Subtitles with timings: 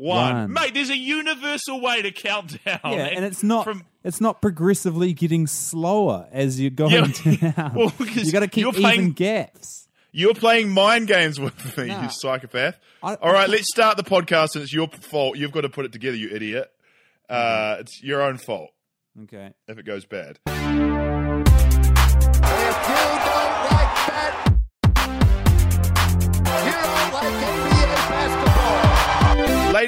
[0.00, 0.34] One.
[0.34, 0.52] One.
[0.54, 2.80] Mate, there's a universal way to count down.
[2.84, 7.52] Yeah, and it's not From, it's not progressively getting slower as you're going Yeah.
[7.52, 7.74] down.
[7.76, 9.88] Well, you got to keep you're even playing- gaps.
[10.10, 12.04] you're playing mind games with me, Nah.
[12.04, 12.78] you psychopath.
[13.02, 15.36] I- All right, let's start the podcast, and it's your fault.
[15.36, 16.70] You've got to put it together, you idiot.
[17.28, 18.70] Uh, it's your own fault
[19.24, 19.52] Okay.
[19.68, 20.38] if it goes bad.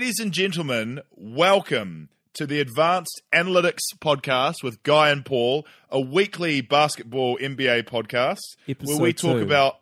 [0.03, 6.61] Ladies and gentlemen, welcome to the Advanced Analytics Podcast with Guy and Paul, a weekly
[6.61, 9.45] basketball NBA podcast where we talk two.
[9.45, 9.77] about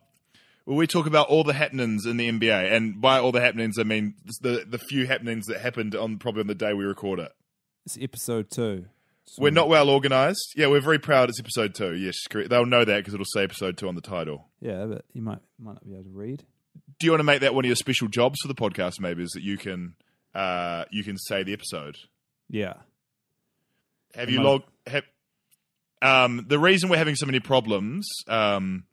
[0.67, 3.79] where we talk about all the happenings in the NBA, and by all the happenings,
[3.79, 4.13] I mean
[4.43, 7.33] the the few happenings that happened on probably on the day we record it.
[7.87, 8.85] It's episode two.
[9.25, 10.53] So- We're not well organized.
[10.55, 11.31] Yeah, we're very proud.
[11.31, 11.95] It's episode two.
[11.95, 12.51] Yes, correct.
[12.51, 14.49] They'll know that because it'll say episode two on the title.
[14.61, 16.45] Yeah, but you might might not be able to read.
[16.99, 19.01] Do you want to make that one of your special jobs for the podcast?
[19.01, 19.95] Maybe is that you can
[20.35, 21.97] uh, you can say the episode.
[22.49, 22.75] Yeah.
[24.15, 24.65] Have Am you I- logged?
[24.87, 25.05] Have,
[26.03, 28.85] um, the reason we're having so many problems um,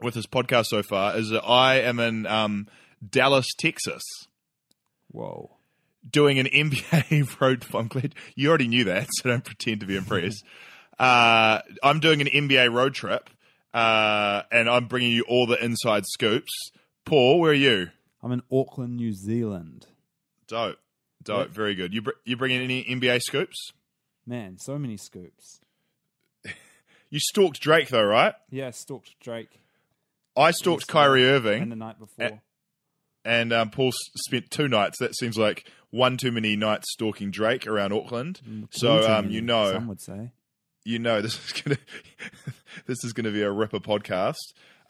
[0.00, 2.66] with this podcast so far is that I am in um,
[3.08, 4.02] Dallas, Texas,
[5.12, 5.50] Whoa.
[6.10, 7.64] doing an NBA road.
[7.74, 10.44] I'm glad you already knew that, so don't pretend to be impressed.
[10.98, 13.28] uh, I'm doing an NBA road trip,
[13.74, 16.52] uh, and I'm bringing you all the inside scoops.
[17.04, 17.88] Paul, where are you?
[18.22, 19.86] I'm in Auckland, New Zealand.
[20.48, 20.78] Dope,
[21.22, 21.92] dope, very good.
[21.94, 23.72] You br- you bringing any NBA scoops?
[24.26, 25.60] Man, so many scoops.
[27.08, 28.34] You stalked Drake though, right?
[28.50, 29.60] Yeah, I stalked Drake.
[30.36, 31.68] I stalked yesterday Kyrie And Irving.
[31.70, 32.42] the night before.
[33.24, 33.94] and um, Paul s-
[34.26, 34.98] spent two nights.
[34.98, 38.40] That seems like one too many nights stalking Drake around Auckland.
[38.72, 40.32] So um, you know, Some would say.
[40.84, 41.78] you know, this is gonna
[42.86, 44.34] this is gonna be a ripper podcast.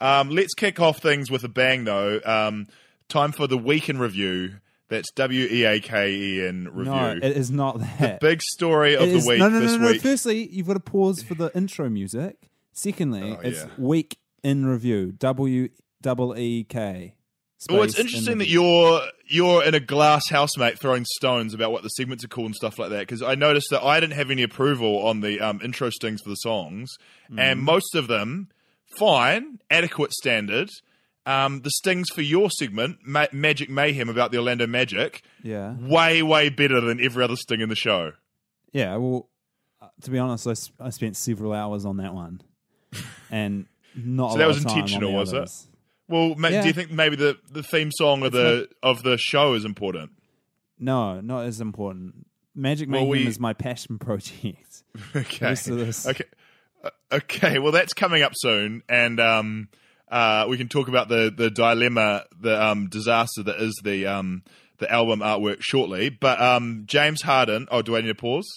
[0.01, 2.19] Um, let's kick off things with a bang, though.
[2.25, 2.65] Um,
[3.09, 4.55] time for the week in review.
[4.89, 6.91] That's W E A K E N review.
[6.93, 8.19] No, it is not that.
[8.21, 9.91] The Big story of It the is- week no, no, this no, no.
[9.91, 10.01] week.
[10.01, 12.49] Firstly, you've got to pause for the intro music.
[12.73, 13.69] Secondly, Oh, it's yeah.
[13.77, 15.11] week in review.
[15.17, 15.69] W
[16.01, 17.15] double E K.
[17.71, 21.53] Well, it's space in interesting that you're you're in a glass house, mate, throwing stones
[21.55, 22.99] about what the segments are called and stuff like that.
[22.99, 26.29] Because I noticed that I didn't have any approval on the um, intro stings for
[26.29, 26.89] the songs,
[27.31, 27.39] Mm.
[27.39, 28.49] and most of them
[28.97, 30.69] fine, adequate standard.
[31.27, 36.23] Um, the stings for your segment, Ma- Magic Mayhem about the Orlando Magic, Yeah, way
[36.23, 38.13] way better than every other sting in the show.
[38.71, 38.95] yeah.
[38.95, 39.27] Well,
[39.81, 42.41] uh, to be honest, I I spent several hours on that one,
[43.31, 44.29] and not.
[44.31, 45.49] So a that lot was of time intentional, was it?
[46.07, 46.61] Well, ma- Yeah.
[46.61, 50.11] do you think maybe the, the theme song of the of the show is important?
[50.79, 52.25] No, not as important.
[52.55, 54.83] Magic Well, Mayhem we- is my passion project.
[55.15, 55.45] Okay.
[55.45, 56.23] rest of this- Okay.
[56.83, 57.59] Uh, Okay.
[57.59, 59.67] Well, that's coming up soon, and um,
[60.09, 64.43] uh, we can talk about the the dilemma, the um, disaster that is the um,
[64.77, 66.09] the album artwork shortly.
[66.09, 67.67] But um, James Harden.
[67.71, 68.47] Oh, do I need a pause?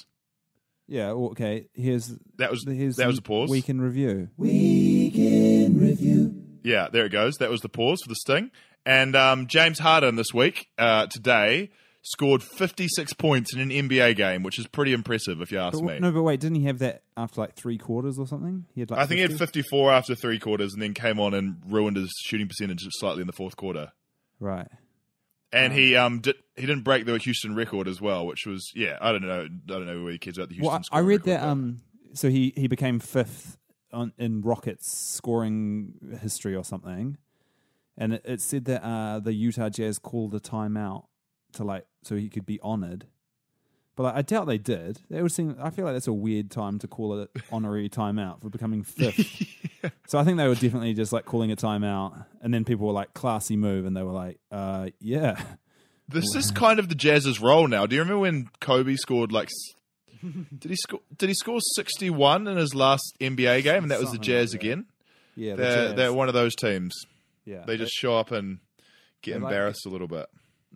[0.87, 1.11] Yeah.
[1.11, 1.69] Okay.
[1.75, 3.51] Here's That was here's that was the a pause.
[3.51, 4.29] Week in review.
[4.37, 6.35] Week in review.
[6.63, 7.37] Yeah, there it goes.
[7.37, 8.51] That was the pause for the sting.
[8.85, 11.71] And um, James Harden this week, uh, today,
[12.03, 15.85] scored 56 points in an NBA game, which is pretty impressive if you ask But,
[15.85, 15.99] me.
[15.99, 18.65] no, but wait, didn't he have that after like three quarters or something?
[18.75, 21.35] He had like I think he had 54 after three quarters, and then came on
[21.35, 23.93] and ruined his shooting percentage slightly in the fourth quarter.
[24.39, 24.69] Right.
[25.53, 28.97] And he um did, he didn't break the Houston record as well, which was yeah
[29.01, 30.71] I don't know I don't know where he cares about the Houston.
[30.73, 31.43] Well, I, read that.
[31.43, 31.81] Um,
[32.15, 33.59] so he he became fifth
[33.93, 37.17] on in Rockets scoring history or something,
[37.99, 41.07] and it, it said that uh, the Utah Jazz called a timeout
[41.55, 43.07] to like so he could be honored.
[43.97, 45.01] But like, I doubt they did.
[45.11, 45.57] They would seem.
[45.61, 49.43] I feel like that's a weird time to call it honorary timeout for becoming fifth.
[50.09, 52.93] So I think they were definitely just like calling a timeout, and then people were
[52.93, 55.41] like, "Classy move," and they were like, "Uh, yeah."
[56.09, 57.87] this is kind of the Jazz's role now.
[57.87, 59.49] Do you remember when Kobe scored like?
[60.59, 61.01] Did he score?
[61.19, 64.23] Did he score sixty one in his last NBA game, and that was the like
[64.23, 64.87] Jazz again?
[65.37, 65.97] Yeah, the They're Jazz.
[65.97, 66.95] they're one of those teams.
[67.45, 68.59] yeah, They just show up and
[69.23, 70.27] get They like embarrassed a little bit.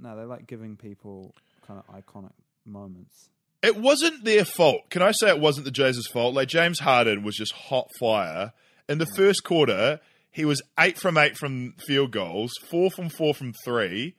[0.01, 1.35] No, they like giving people
[1.67, 2.33] kind of iconic
[2.67, 3.29] moments.
[3.63, 4.91] It wasn't their fault.
[4.91, 6.35] Can I say it wasn't the Jays' fault?
[6.35, 8.53] Like James Harden was just hot fire.
[8.89, 10.01] In the first quarter,
[10.31, 14.17] He was eight from eight from field goals, four from four from three.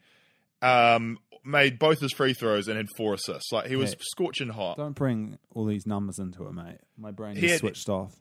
[0.62, 3.52] Um, made both his free throws and had four assists.
[3.52, 3.98] Like he was Yeah.
[4.00, 4.78] scorching hot.
[4.78, 6.78] Don't bring all these numbers into it, mate.
[6.98, 8.14] My brain is switched off.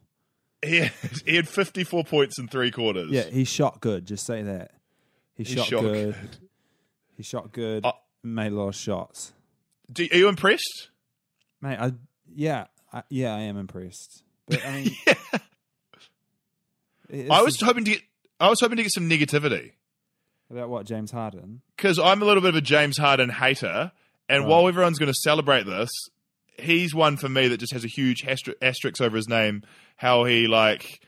[0.62, 0.92] He had,
[1.24, 3.10] he had 54 points in three quarters.
[3.12, 4.06] Yeah, he shot good.
[4.06, 4.72] Just say that.
[5.36, 6.14] He, He shot, shot good.
[6.20, 6.36] good.
[7.16, 7.84] He shot good.
[7.84, 9.32] Uh, made a lot of shots,
[9.92, 10.88] Do, are you impressed?
[11.60, 11.78] mate.
[11.78, 11.92] I
[12.34, 14.22] yeah, I, yeah, I am impressed.
[14.46, 14.90] But I mean,
[17.08, 18.02] it's I was hoping to get.
[18.40, 19.72] I was hoping to get some negativity
[20.50, 21.62] about what James Harden.
[21.76, 23.92] because I'm a little bit of a James Harden hater,
[24.28, 24.48] and Right.
[24.50, 25.90] while everyone's going to celebrate this,
[26.58, 29.62] he's one for me that just has a huge asterisk over his name.
[29.96, 31.00] How he like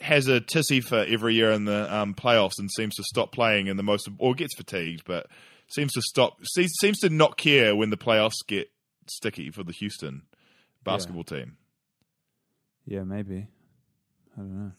[0.00, 3.68] has a tissy for every year in the um, playoffs and seems to stop playing
[3.68, 5.26] in the most or gets fatigued, but
[5.74, 8.70] seems to stop se- seems to not care when the playoffs get
[9.06, 10.22] sticky for the Houston
[10.84, 11.56] basketball team.
[12.86, 13.46] Yeah, maybe.
[14.36, 14.72] I don't know.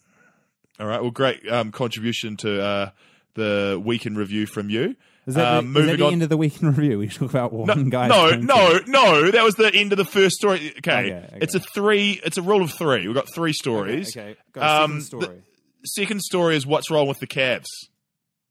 [0.80, 2.90] All right, well, great um, contribution to uh,
[3.36, 4.96] the week in review from you.
[5.26, 7.00] Is that, Um, the, is that the on- end of the week in review?
[7.00, 8.08] We talk about one No, guy.
[8.08, 9.32] no, no, no.
[9.32, 10.72] That was the end of the first story.
[10.78, 11.38] Okay, Okay, okay.
[11.42, 12.20] it's a three.
[12.24, 13.08] It's a rule of three.
[13.08, 14.16] We've got three stories.
[14.16, 14.40] Okay, okay.
[14.52, 15.42] Go, Um, second story.
[15.86, 17.66] Second story is what's wrong with the Cavs.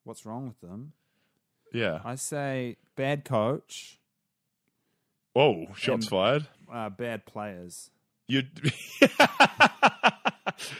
[0.05, 0.93] What's wrong with them?
[1.75, 1.99] Yeah.
[2.05, 3.99] I say bad coach,
[5.35, 6.47] Whoa, shots And- fired.
[6.73, 7.91] uh, bad players.
[8.29, 8.45] You.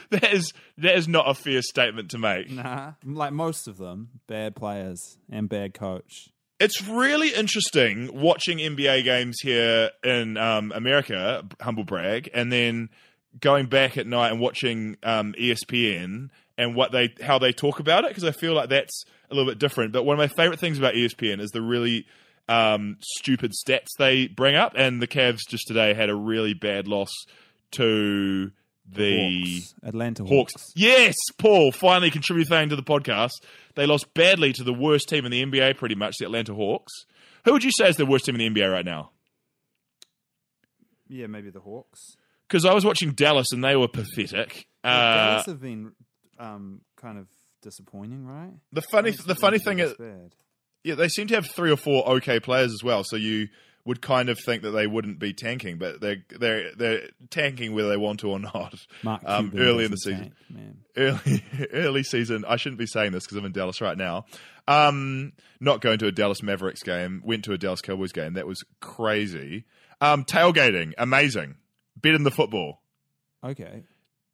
[0.09, 2.49] that is that is not a fair statement to make.
[2.49, 6.29] Nah, like most of them, bad players and bad coach.
[6.59, 12.89] It's really interesting watching NBA games here in um, America, humble brag, and then
[13.41, 18.05] going back at night and watching um, ESPN and what they how they talk about
[18.05, 19.91] it because I feel like that's a little bit different.
[19.93, 22.05] But one of my favorite things about ESPN is the really
[22.47, 26.87] um, stupid stats they bring up, and the Cavs just today had a really bad
[26.87, 27.09] loss
[27.71, 28.51] to
[28.87, 29.73] the Hawks.
[29.83, 30.53] Atlanta Hawks.
[30.53, 30.71] Hawks.
[30.75, 33.31] Yes, Paul finally contributing to the podcast.
[33.75, 36.93] They lost badly to the worst team in the NBA, pretty much, the Atlanta Hawks.
[37.45, 39.09] Who would you say is the worst team in the NBA right now?
[41.07, 42.15] Yeah, maybe the Hawks.
[42.47, 44.67] Because I was watching Dallas and they were pathetic.
[44.83, 45.93] Well, Uh, Dallas have been
[46.39, 47.27] um, kind of
[47.65, 48.53] disappointing, right?
[48.71, 50.35] the funny, the funny thing is, bad.
[50.83, 53.03] yeah, they seem to have three or four okay players as well.
[53.03, 53.47] So you
[53.85, 57.89] would kind of think that they wouldn't be tanking, but they're they're they're tanking whether
[57.89, 58.75] they want to or not.
[59.03, 60.33] Mark um, early in the season.
[60.53, 62.45] tank, early early season.
[62.47, 64.25] I shouldn't be saying this because I'm in Dallas right now.
[64.67, 67.21] Um, not going to a Dallas Mavericks game.
[67.25, 68.33] Went to a Dallas Cowboys game.
[68.33, 69.65] That was crazy.
[70.01, 71.55] Um, tailgating, amazing.
[71.95, 72.81] Bet in the football.
[73.43, 73.83] Okay,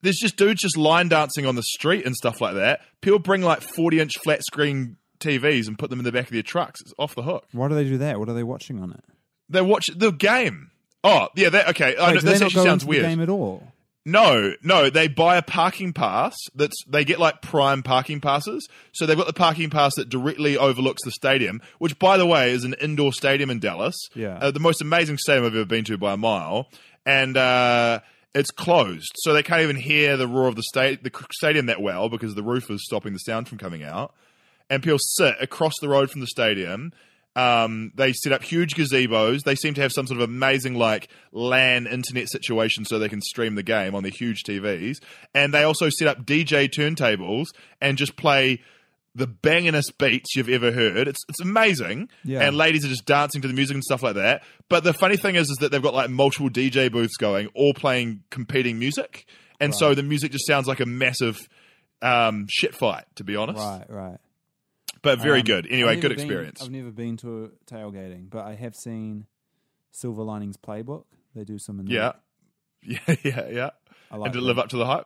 [0.01, 2.81] There's just dudes just line dancing on the street and stuff like that.
[3.01, 6.31] People bring like 40 inch flat screen TVs and put them in the back of
[6.31, 6.81] their trucks.
[6.81, 7.45] It's off the hook.
[7.51, 8.19] why do they do that?
[8.19, 9.03] What are they watching on it?
[9.49, 10.71] They watch the game.
[11.03, 11.95] Oh yeah, that okay.
[11.97, 13.05] I Wait, know, do they this not actually sounds weird.
[13.05, 13.71] The game at all?
[14.03, 18.67] No, no, they buy a parking pass that's they get like prime parking passes.
[18.93, 22.51] So they've got the parking pass that directly overlooks the stadium, which by the way
[22.51, 23.95] is an indoor stadium in Dallas.
[24.15, 24.37] Yeah.
[24.39, 26.67] Uh, the most amazing stadium I've ever been to by a mile.
[27.05, 27.99] And uh
[28.33, 31.81] it's closed, so they can't even hear the roar of the sta- the stadium that
[31.81, 34.13] well because the roof is stopping the sound from coming out.
[34.69, 36.93] And people sit across the road from the stadium.
[37.35, 39.43] Um, they set up huge gazebos.
[39.43, 43.21] They seem to have some sort of amazing like LAN internet situation so they can
[43.21, 44.97] stream the game on their huge TVs.
[45.33, 47.47] And they also set up DJ turntables
[47.81, 48.61] and just play
[49.13, 51.07] the bangingest beats you've ever heard.
[51.07, 52.09] It's it's amazing.
[52.23, 52.41] Yeah.
[52.41, 54.43] And ladies are just dancing to the music and stuff like that.
[54.69, 57.73] But the funny thing is is that they've got like multiple DJ booths going, all
[57.73, 59.25] playing competing music.
[59.59, 61.37] And so the music just sounds like a massive
[62.01, 63.59] um, shit fight, to be honest.
[63.59, 64.17] Right, right.
[65.03, 65.67] But very Um, good.
[65.69, 66.61] Anyway, good been- experience.
[66.63, 69.25] I've never been to a tailgating, but I have seen
[69.91, 71.03] Silver Linings Playbook.
[71.35, 71.95] They do some in there.
[71.95, 72.11] Yeah.
[73.07, 73.69] Yeah, yeah, yeah.
[74.09, 74.45] I like and to that.
[74.45, 75.05] live up to the hype.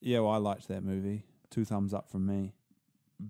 [0.00, 1.24] Yeah, well, I liked that movie.
[1.50, 2.54] Two thumbs up from me.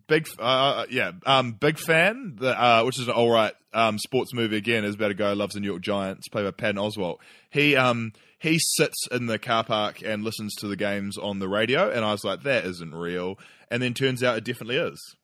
[0.08, 2.36] Big, uh, yeah, um, big fan.
[2.40, 4.56] The, uh, which is an all right um, sports movie.
[4.56, 7.18] Again, is about a guy who loves the New York Giants, played by Patton Oswalt.
[7.50, 11.48] He um, he sits in the car park and listens to the games on the
[11.48, 13.38] radio, and I was like, that isn't real.
[13.70, 15.16] And then turns out it definitely is.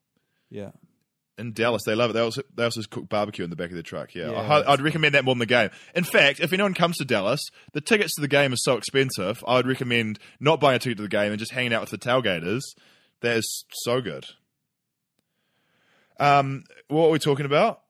[0.50, 0.70] Yeah.
[1.38, 2.12] In Dallas, they love it.
[2.14, 4.14] They also they also cook barbecue in the back of their truck.
[4.14, 5.70] Yeah, Yeah, I, i'd recommend that more than the game.
[5.94, 7.40] In fact, if anyone comes to Dallas,
[7.72, 9.42] the tickets to the game are so expensive.
[9.46, 11.90] I would recommend not buying a ticket to the game and just hanging out with
[11.90, 12.60] the tailgaters.
[13.22, 14.24] That is so good.
[16.20, 17.80] Um, what are we talking about?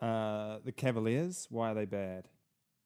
[0.00, 2.24] Uh, the Cavaliers, why are they bad?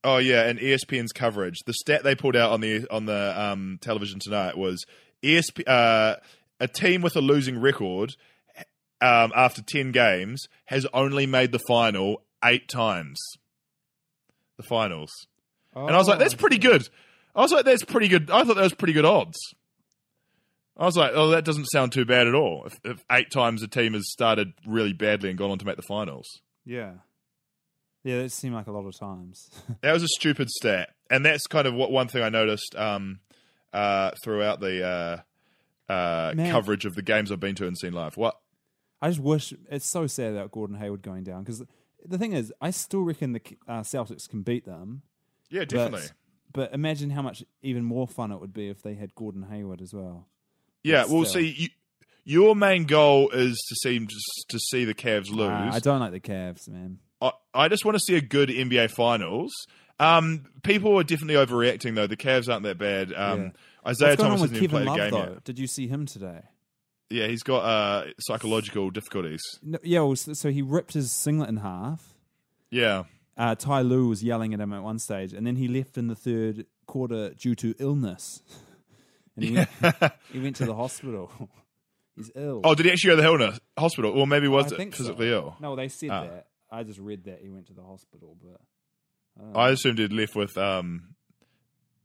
[0.05, 1.61] Oh yeah, and ESPN's coverage.
[1.65, 4.85] The stat they pulled out on the on the um, television tonight was
[5.23, 6.17] ESP uh,
[6.61, 8.15] a team with a losing record
[9.01, 13.19] um, after ten games has only made the final eight times.
[14.59, 15.11] The finals,
[15.75, 16.89] and I was like, Oh, that's pretty good.
[17.35, 18.31] I was like, that's pretty good.
[18.31, 19.37] I thought that was pretty good odds.
[20.77, 22.65] I was like, oh, that doesn't sound too bad at all.
[22.67, 25.77] If, if eight times a team has started really badly and gone on to make
[25.77, 26.27] the finals,
[26.65, 26.93] Yeah.
[28.05, 29.51] Yeah, that seemed like a lot of times.
[29.81, 33.19] that was a stupid stat, and that's kind of what one thing I noticed um,
[33.73, 34.87] uh, throughout the
[35.89, 36.53] uh, uh, Man.
[36.53, 38.17] coverage of the games I've been to and seen live.
[38.17, 38.39] What?
[39.03, 41.65] I just wish it's so sad about Gordon Hayward going down because
[42.05, 45.03] the thing is, I still reckon the uh, Celtics can beat them.
[45.51, 46.09] Yeah, but- definitely.
[46.53, 49.83] But, imagine how much even more fun it would be if they had Gordon Hayward
[49.83, 50.29] as well.
[50.83, 51.41] Yeah, well, still.
[51.43, 51.69] see, you,
[52.25, 54.07] your main goal is to see
[54.49, 55.75] to see the Cavs lose.
[55.75, 56.99] I don't like the Cavs, man.
[57.21, 59.53] I, I just want to see a good NBA Finals.
[59.99, 62.07] Um, people are definitely overreacting though.
[62.07, 63.13] The Cavs aren't that bad.
[63.15, 63.51] Um, Yeah.
[63.87, 65.33] Isaiah What's going Thomas on with hasn't even played Love a game though?
[65.35, 65.45] yet.
[65.45, 66.41] Did you see him today?
[67.09, 69.41] Yeah, he's got uh, psychological difficulties.
[69.63, 72.15] No, yeah, well, so so he ripped his singlet in half.
[72.71, 73.05] Yeah,
[73.39, 76.09] Uh, Ty Lue was yelling at him at one stage, and then he left in
[76.09, 78.43] the third quarter due to illness.
[79.37, 79.69] and he, went,
[80.33, 81.31] he went to the hospital.
[82.17, 82.63] He's ill.
[82.65, 84.13] Oh, did he actually go to the hospital?
[84.19, 85.03] Or maybe was I it think so.
[85.05, 85.55] physically ill?
[85.61, 86.23] No, they said Ah.
[86.25, 86.47] that.
[86.71, 88.61] I just read that he went to the hospital, but
[89.39, 91.15] I don't I assumed he'd left with um,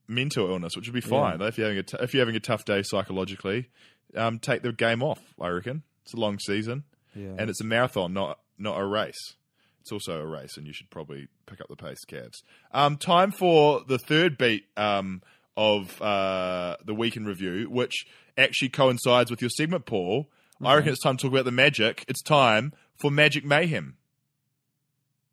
[0.07, 1.39] mental illness, which would be fine.
[1.39, 1.47] Yeah.
[1.47, 3.69] If you're having a t- if you're having a tough day psychologically,
[4.15, 5.19] um, take the game off.
[5.39, 6.83] I reckon it's a long season,
[7.15, 7.35] yeah.
[7.37, 9.35] and it's a marathon, not not a race.
[9.79, 12.43] It's also a race, and you should probably pick up the pace, Cavs.
[12.71, 15.23] Um, time for the third beat um,
[15.61, 18.05] of uh, the week in review, which
[18.37, 20.29] actually coincides with your segment, Paul.
[20.63, 22.05] I reckon it's time to talk about the Magic.
[22.07, 23.97] It's time for Magic Mayhem.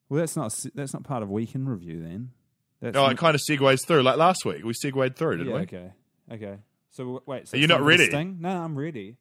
[0.09, 2.31] well, that's not that's not part of weekend review then.
[2.81, 4.65] That's Oh, it kind of segues through, like last week.
[4.65, 5.61] We segued through, didn't yeah, we?
[5.63, 5.91] okay,
[6.33, 6.57] okay.
[6.91, 8.07] So wait, so Are you not ready?
[8.07, 8.39] Sting?
[8.41, 9.17] No, I'm ready.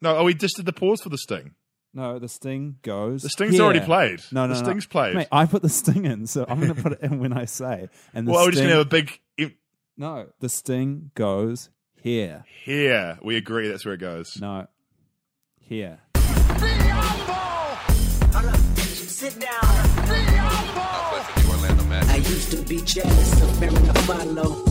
[0.00, 1.54] No, oh, we just did the pause for the Sting.
[1.94, 3.22] No, the sting goes.
[3.22, 4.20] The Sting's already played.
[4.32, 4.66] No, no, the no.
[4.66, 5.14] Sting's played.
[5.14, 7.44] Mate, I put the sting in, so I'm going to put it in when I
[7.44, 7.88] say.
[8.14, 9.20] And the well, we're just gonna have a big.
[10.02, 12.44] Im- no, the sting goes here.
[12.64, 13.68] Here, we agree.
[13.68, 14.38] That's where it goes.
[14.40, 14.66] No,
[15.60, 16.00] here.
[18.76, 19.60] Sit down.
[21.86, 24.64] the I used to be jealous of Mary Follow.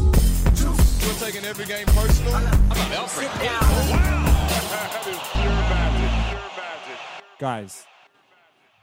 [1.00, 2.34] You're taking every game personal?
[2.34, 3.30] How about Alfred?
[3.32, 3.62] Sit down.
[7.40, 7.86] Guys,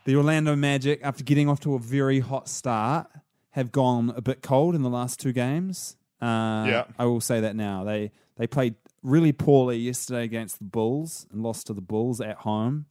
[0.04, 3.08] the Orlando Magic, after getting off to a very hot start,
[3.50, 5.98] have gone a bit cold in the last two games.
[6.20, 6.84] Uh, Yeah.
[6.98, 7.84] I will say that now.
[7.84, 12.36] They they played really poorly yesterday against the Bulls and lost to the Bulls at
[12.38, 12.86] home.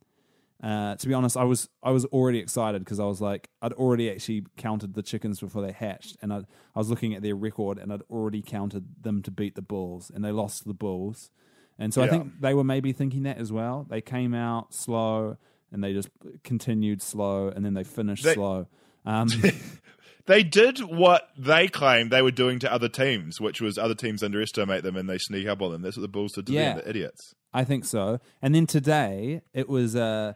[0.63, 3.73] Uh, to be honest, I was I was already excited because I was like I'd
[3.73, 6.37] already actually counted the chickens before they hatched, and I
[6.75, 10.09] I was looking at their record and I'd already counted them to beat the Bulls,
[10.13, 11.29] and they lost to the Bulls,
[11.77, 13.85] and so I think they were maybe thinking that as well.
[13.87, 15.37] They came out slow
[15.71, 16.09] and they just
[16.43, 18.67] continued slow, and then they finished They- slow.
[19.05, 19.27] Um,
[20.27, 24.21] They did what they claimed they were doing to other teams, which was other teams
[24.21, 25.81] underestimate them and they sneak up on them.
[25.81, 26.73] That's what the Bulls did to Yeah.
[26.75, 27.33] them, the idiots.
[27.53, 28.19] I think so.
[28.41, 30.33] And then today it was uh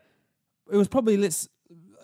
[0.71, 1.49] it was probably let's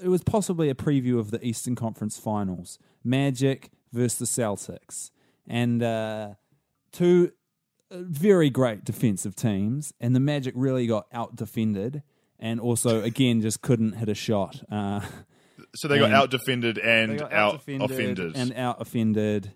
[0.03, 2.77] it was possibly a preview of the Eastern Conference Finals.
[3.03, 5.11] Magic versus the Celtics.
[5.47, 6.33] And uh
[6.91, 7.31] two
[7.89, 12.03] uh, very great defensive teams and the Magic really got out defended
[12.37, 14.61] and also again just couldn't hit a shot.
[14.69, 14.99] Uh
[15.77, 19.53] So they got out defended and out offended and out offended,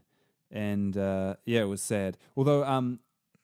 [0.52, 2.18] and uh, yeah, it was sad.
[2.38, 3.00] Although, um,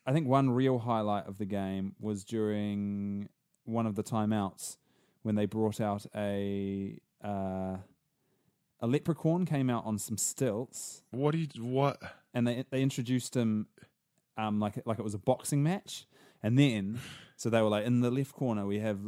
[0.06, 3.30] I think one real highlight of the game was during
[3.66, 4.78] one of the timeouts
[5.24, 7.78] when they brought out a uh,
[8.80, 12.00] a leprechaun came out on some stilts, what do you what?
[12.34, 13.68] and they they introduced him
[14.38, 16.06] um, like like it was a boxing match,
[16.44, 17.00] and then
[17.36, 19.00] so they were like in the left corner we have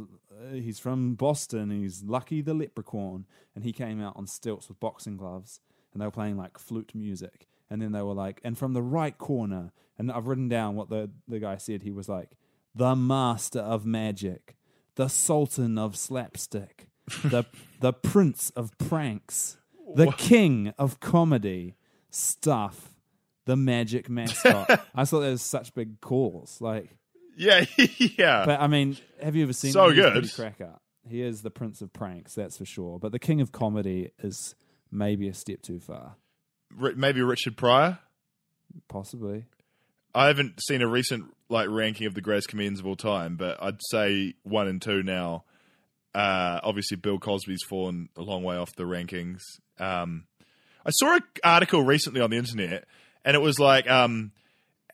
[0.52, 5.16] he's from Boston, he's Lucky the Leprechaun, and he came out on stilts with boxing
[5.16, 5.60] gloves,
[5.92, 8.82] and they were playing like flute music, and then they were like, and from the
[8.82, 11.82] right corner, and I've written down what the the guy said.
[11.82, 12.30] He was like
[12.74, 14.56] the master of magic,
[14.94, 16.88] the sultan of slapstick,
[17.24, 17.44] the
[17.80, 19.58] the prince of pranks,
[19.94, 21.76] the king of comedy,
[22.10, 22.94] stuff,
[23.46, 24.68] the magic mascot.
[24.94, 26.60] I thought that was such big calls.
[26.60, 26.96] Like,
[27.40, 27.64] Yeah,
[27.98, 28.44] yeah.
[28.44, 29.72] but I mean, have you ever seen?
[29.72, 29.94] So him?
[29.96, 30.34] Good.
[30.34, 30.78] cracker.
[31.08, 32.98] He is the prince of pranks, that's for sure.
[32.98, 34.54] But the king of comedy is
[34.92, 36.16] maybe a step too far,
[36.76, 37.98] Ri- Maybe Richard Pryor.
[38.88, 39.46] possibly.
[40.14, 43.62] I haven't seen a recent like ranking of the greatest comedians of all time, but
[43.62, 45.44] I'd say one and two now.
[46.14, 49.40] Uh, obviously, Bill Cosby's fallen a long way off the rankings.
[49.78, 50.24] Um,
[50.84, 52.84] I saw an article recently on the internet,
[53.24, 54.32] and it was like um,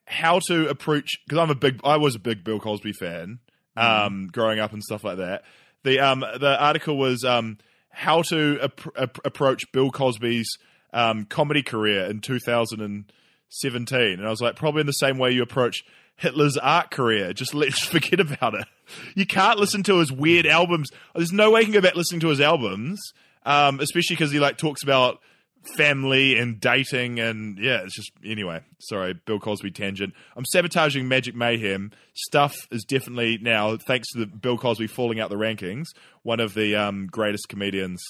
[0.06, 3.40] how to approach because I'm a big, I was a big Bill Cosby fan
[3.76, 5.42] um, growing up and stuff like that.
[5.84, 7.58] The um, the article was um,
[7.90, 10.58] how to ap- ap- approach Bill Cosby's
[10.92, 13.12] um, comedy career in 2017, and
[13.48, 14.18] 17.
[14.18, 15.84] And I was like, probably in the same way you approach
[16.16, 17.32] Hitler's art career.
[17.32, 18.66] Just let's forget about it.
[19.14, 20.90] You can't listen to his weird albums.
[21.14, 23.00] There's no way you can go back listening to his albums,
[23.44, 25.20] um, especially because he like talks about
[25.74, 28.60] family and dating and yeah, it's just anyway.
[28.78, 30.14] Sorry, Bill Cosby tangent.
[30.36, 31.92] I'm sabotaging Magic Mayhem.
[32.14, 35.86] Stuff is definitely now, thanks to the Bill Cosby falling out the rankings,
[36.22, 38.02] one of the um, greatest comedians,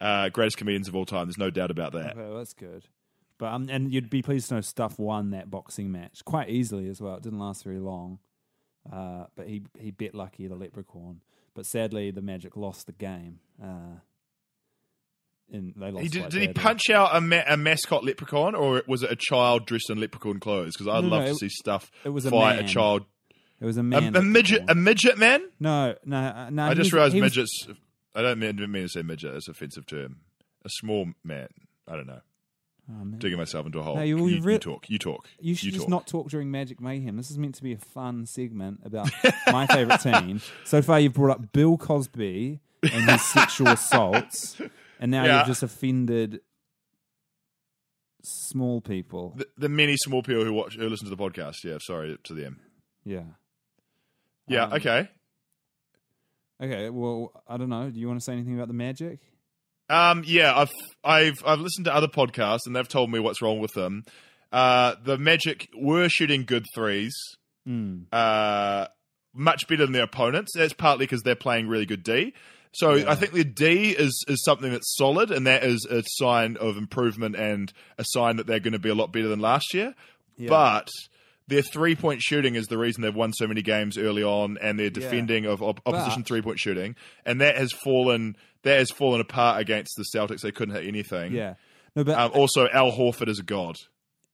[0.00, 1.26] uh, greatest comedians of all time.
[1.26, 2.16] There's no doubt about that.
[2.16, 2.84] Okay, that's good.
[3.38, 6.88] But um, and you'd be pleased to know Stuff won that boxing match quite easily
[6.88, 7.16] as well.
[7.16, 8.18] It didn't last very long,
[8.90, 11.20] uh, but he he bet lucky the leprechaun.
[11.54, 13.40] But sadly, the Magic lost the game.
[13.62, 14.00] Uh,
[15.52, 16.02] and they lost.
[16.02, 19.10] He did, quite did he punch out a, ma- a mascot leprechaun, or was it
[19.10, 20.72] a child dressed in leprechaun clothes?
[20.76, 22.68] Because I'd No, love no, to it- see stuff it was a fight a, man.
[22.68, 23.04] child,
[23.60, 24.16] It was a a, man.
[24.16, 25.42] a midget, a midget man.
[25.60, 26.64] no, no, uh, no.
[26.66, 27.68] I just realized he was- midgets.
[28.14, 29.34] I don't mean, didn't mean to say midget.
[29.34, 30.16] It's an offensive term.
[30.64, 31.48] A small man.
[31.86, 32.20] I don't know.
[32.90, 33.04] Oh.
[33.18, 33.96] Digging myself into a hole.
[33.96, 34.88] No, you, you- you you talk.
[34.88, 35.28] You talk.
[35.40, 35.88] You should just talk.
[35.90, 37.16] not talk during Magic Mayhem.
[37.16, 39.10] This is meant to be a fun segment about
[39.52, 40.40] my favorite team.
[40.64, 44.56] So far, you've brought up Bill Cosby and his sexual assaults,
[45.00, 45.38] and now Yeah.
[45.38, 46.40] you've just offended
[48.22, 49.34] small people.
[49.36, 51.64] The, the many small people who watch, who listen to the podcast.
[51.64, 52.60] Yeah, sorry to them.
[53.04, 53.22] Yeah.
[54.48, 54.64] Yeah.
[54.64, 55.08] Um, okay.
[56.62, 56.90] Okay.
[56.90, 57.90] Well, I don't know.
[57.90, 59.20] Do you want to say anything about the Magic?
[59.88, 60.72] Um, yeah, I've
[61.04, 64.04] I've I've listened to other podcasts and they've told me what's wrong with them.
[64.52, 67.14] Uh, the Magic were shooting good threes,
[67.68, 68.06] Mm.
[68.12, 68.86] uh,
[69.34, 70.52] much better than their opponents.
[70.56, 72.32] That's partly because they're playing really good D.
[72.78, 73.10] So Yeah.
[73.10, 76.76] I think the D is is something that's solid, and that is a sign of
[76.76, 79.94] improvement and a sign that they're going to be a lot better than last year.
[80.36, 80.48] Yeah.
[80.50, 80.88] But
[81.48, 84.78] their three point shooting is the reason they've won so many games early on, and
[84.78, 89.20] their defending of op- opposition three point shooting, and that has fallen that has fallen
[89.20, 90.40] apart against the Celtics.
[90.42, 91.32] They couldn't hit anything.
[91.32, 91.54] Yeah.
[91.94, 93.76] No, but Um, also, Al Horford is a god.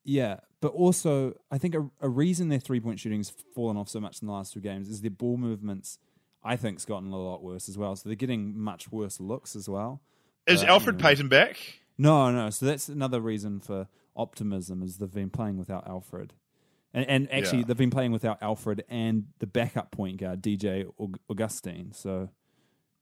[0.04, 4.00] Yeah, but also I think a, a reason their three point shooting's fallen off so
[4.00, 5.98] much in the last two games is their ball movements.
[6.44, 7.94] I think's gotten a lot worse as well.
[7.96, 10.00] So they're getting much worse looks as well.
[10.46, 11.10] Is But, Alfred anyway.
[11.10, 11.56] Payton back?
[11.98, 12.50] No, no.
[12.50, 16.32] So that's another reason for optimism is they've been playing without Alfred,
[16.92, 17.64] and and actually Yeah.
[17.66, 20.84] they've been playing without Alfred and the backup point guard DJ
[21.28, 21.92] Augustine.
[21.92, 22.30] So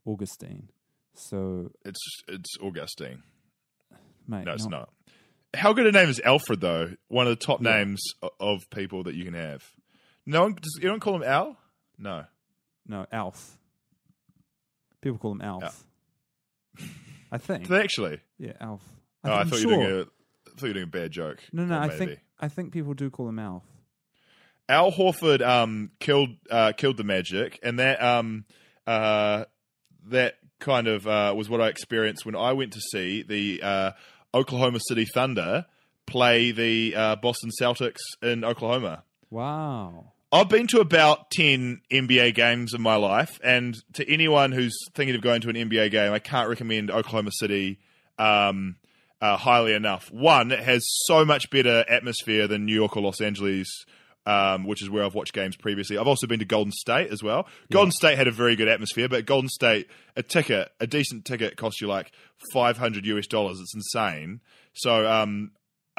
[0.05, 0.71] Augustine.
[1.15, 3.23] So It's it's Augustine.
[4.27, 4.93] mate, No, it's not- not.
[5.55, 6.95] How good a name is Alfred though?
[7.09, 7.79] One of the top Yeah.
[7.85, 8.03] names
[8.39, 9.73] of people that you can have.
[10.27, 11.57] No one, does, you don't call him Al?
[11.99, 12.27] No.
[12.87, 13.57] No, Alf.
[15.01, 15.85] People call him Alf.
[17.33, 17.69] I think.
[17.69, 18.21] Do they actually?
[18.39, 18.83] Yeah, Alf.
[19.25, 19.71] oh, I thought sure.
[19.71, 21.39] you were doing a, I thought you were doing a bad joke.
[21.53, 21.99] No, no, I maybe.
[21.99, 23.65] think I think people do call him Alf.
[24.69, 28.45] Al Horford um, killed uh, killed the Magic, and that um,
[28.87, 29.45] uh,
[30.09, 33.91] that kind of uh, was what I experienced when I went to see the uh,
[34.35, 35.67] Oklahoma City Thunder
[36.07, 39.05] play the uh, Boston Celtics in Oklahoma.
[39.31, 40.13] Wow.
[40.33, 45.17] I've been to about 10 NBA games in my life, and to anyone who's thinking
[45.17, 47.81] of going to an NBA game, I can't recommend Oklahoma City
[48.17, 48.77] um,
[49.21, 50.09] uh, highly enough.
[50.13, 53.67] One, it has so much better atmosphere than New York or Los Angeles,
[54.25, 55.99] um, which is where I've watched games previously.
[55.99, 57.49] I've also been to Golden State as well.
[57.73, 61.57] Golden State had a very good atmosphere, but Golden State, a ticket, a decent ticket
[61.57, 62.13] costs you like
[62.53, 63.59] 500 US dollars.
[63.61, 64.43] It's insane.
[64.75, 65.51] So, um,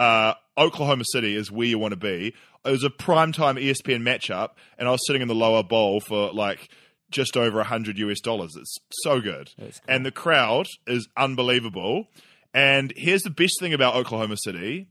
[0.01, 2.33] uh, Oklahoma City is where you want to be.
[2.65, 6.33] It was a primetime ESPN matchup, and I was sitting in the lower bowl for
[6.33, 6.69] like
[7.11, 8.55] just over a hundred US dollars.
[8.57, 9.69] It's so good, cool.
[9.87, 12.07] and the crowd is unbelievable.
[12.51, 14.87] And here's the best thing about Oklahoma City: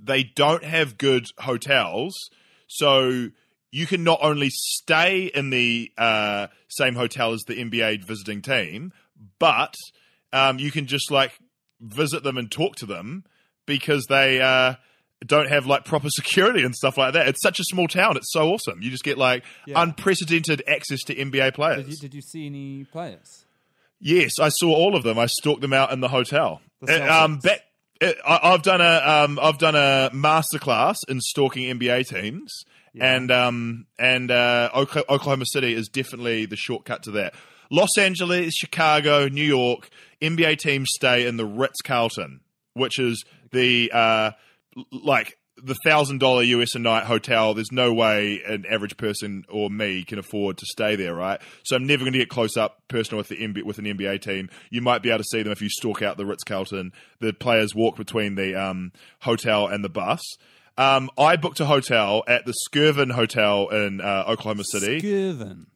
[0.00, 2.12] they don't have good hotels,
[2.66, 3.28] so
[3.70, 8.92] you can not only stay in the uh, same hotel as the NBA visiting team,
[9.38, 9.74] but
[10.32, 11.38] um, you can just like
[11.80, 13.22] visit them and talk to them
[13.68, 14.74] because they uh,
[15.24, 17.28] don't have like proper security and stuff like that.
[17.28, 18.16] It's such a small town.
[18.16, 18.82] It's so awesome.
[18.82, 19.80] You just get like Yeah.
[19.80, 21.84] unprecedented access to NBA players.
[21.84, 23.44] Did you, did you see any players?
[24.00, 25.18] Yes, I saw all of them.
[25.18, 26.60] I stalked them out in the hotel.
[26.82, 27.60] The Uh, um, back,
[28.00, 32.64] uh, I, I've done a um, I've done a masterclass in stalking NBA teams,
[33.00, 37.34] and um, and uh, Oklahoma City is definitely the shortcut to that.
[37.70, 39.90] Los Angeles, Chicago, New York,
[40.22, 42.40] NBA teams stay in the Ritz Carlton,
[42.74, 44.30] which is the uh,
[44.92, 47.54] like the thousand dollar US a night hotel.
[47.54, 51.40] There's no way an average person or me can afford to stay there, right?
[51.64, 54.50] So I'm never going to get close up personal with the with an NBA team.
[54.70, 56.92] You might be able to see them if you stalk out the Ritz Carlton.
[57.20, 60.20] The players walk between the um, hotel and the bus.
[60.76, 65.00] Um, I booked a hotel at the Skirvin Hotel in uh, Oklahoma City.
[65.00, 65.66] Skirvin.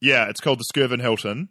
[0.00, 1.48] yeah, it's called the Skirvin Hilton.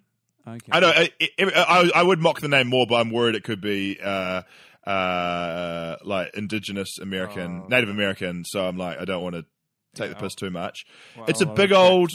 [0.47, 0.69] Okay.
[0.71, 0.89] I know.
[0.95, 3.99] I, I, I, I would mock the name more, but I'm worried it could be
[4.01, 4.43] uh,
[4.85, 8.43] uh, like indigenous American, Native American.
[8.45, 9.45] So I'm like, I don't want to
[9.95, 10.85] take the piss too much.
[11.15, 12.11] Well, it's a I'll big attract- old.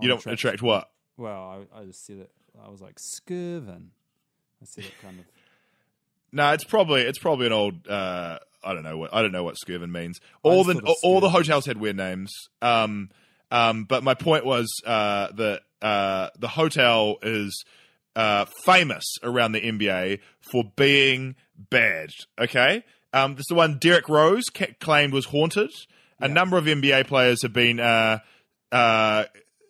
[0.00, 0.88] You don't attract what?
[1.16, 2.30] Well, I, I just said it.
[2.64, 3.88] I was like skirvin.
[4.60, 5.24] I said it kind of.
[6.34, 7.86] No, it's probably it's probably an old.
[7.86, 10.18] Uh, I don't know what I don't know what Skirvin means.
[10.42, 12.32] All the it all the hotels had weird names.
[12.62, 13.10] Um,
[13.50, 17.64] um, but my point was uh, that uh, the hotel is
[18.16, 21.36] uh, famous around the NBA for being
[21.70, 22.10] bad.
[22.40, 25.70] Okay, um, this is the one Derrick Rose ca- claimed was haunted.
[26.20, 28.20] A number of NBA players have been uh,
[28.70, 29.24] uh,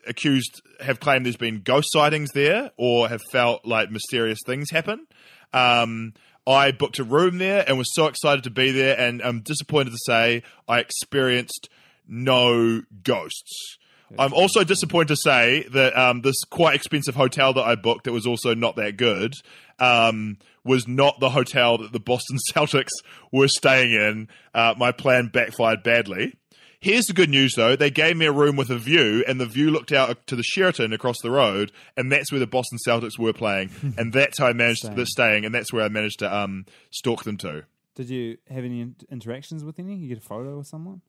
[0.06, 5.06] accused, have claimed there's been ghost sightings there, or have felt like mysterious things happen.
[5.52, 6.14] Um,
[6.46, 9.90] I booked a room there and was so excited to be there, and I'm disappointed
[9.90, 11.68] to say I experienced
[12.08, 13.78] no ghosts.
[14.18, 18.12] I'm also disappointed to say that um, this quite expensive hotel that I booked that
[18.12, 19.34] was also not that good
[19.78, 22.90] um, was not the hotel that the Boston Celtics
[23.32, 24.28] were staying in.
[24.54, 26.34] Uh, my plan backfired badly.
[26.80, 27.76] Here's the good news, though.
[27.76, 30.42] They gave me a room with a view, and the view looked out to the
[30.42, 34.48] Sheraton across the road, and that's where the Boston Celtics were playing, and that's how
[34.48, 34.96] I managed Staying.
[34.96, 37.62] to staying, and that's where I managed to um, stalk them to.
[37.94, 39.94] Did you have any interactions with any?
[39.94, 41.02] You get a photo with someone?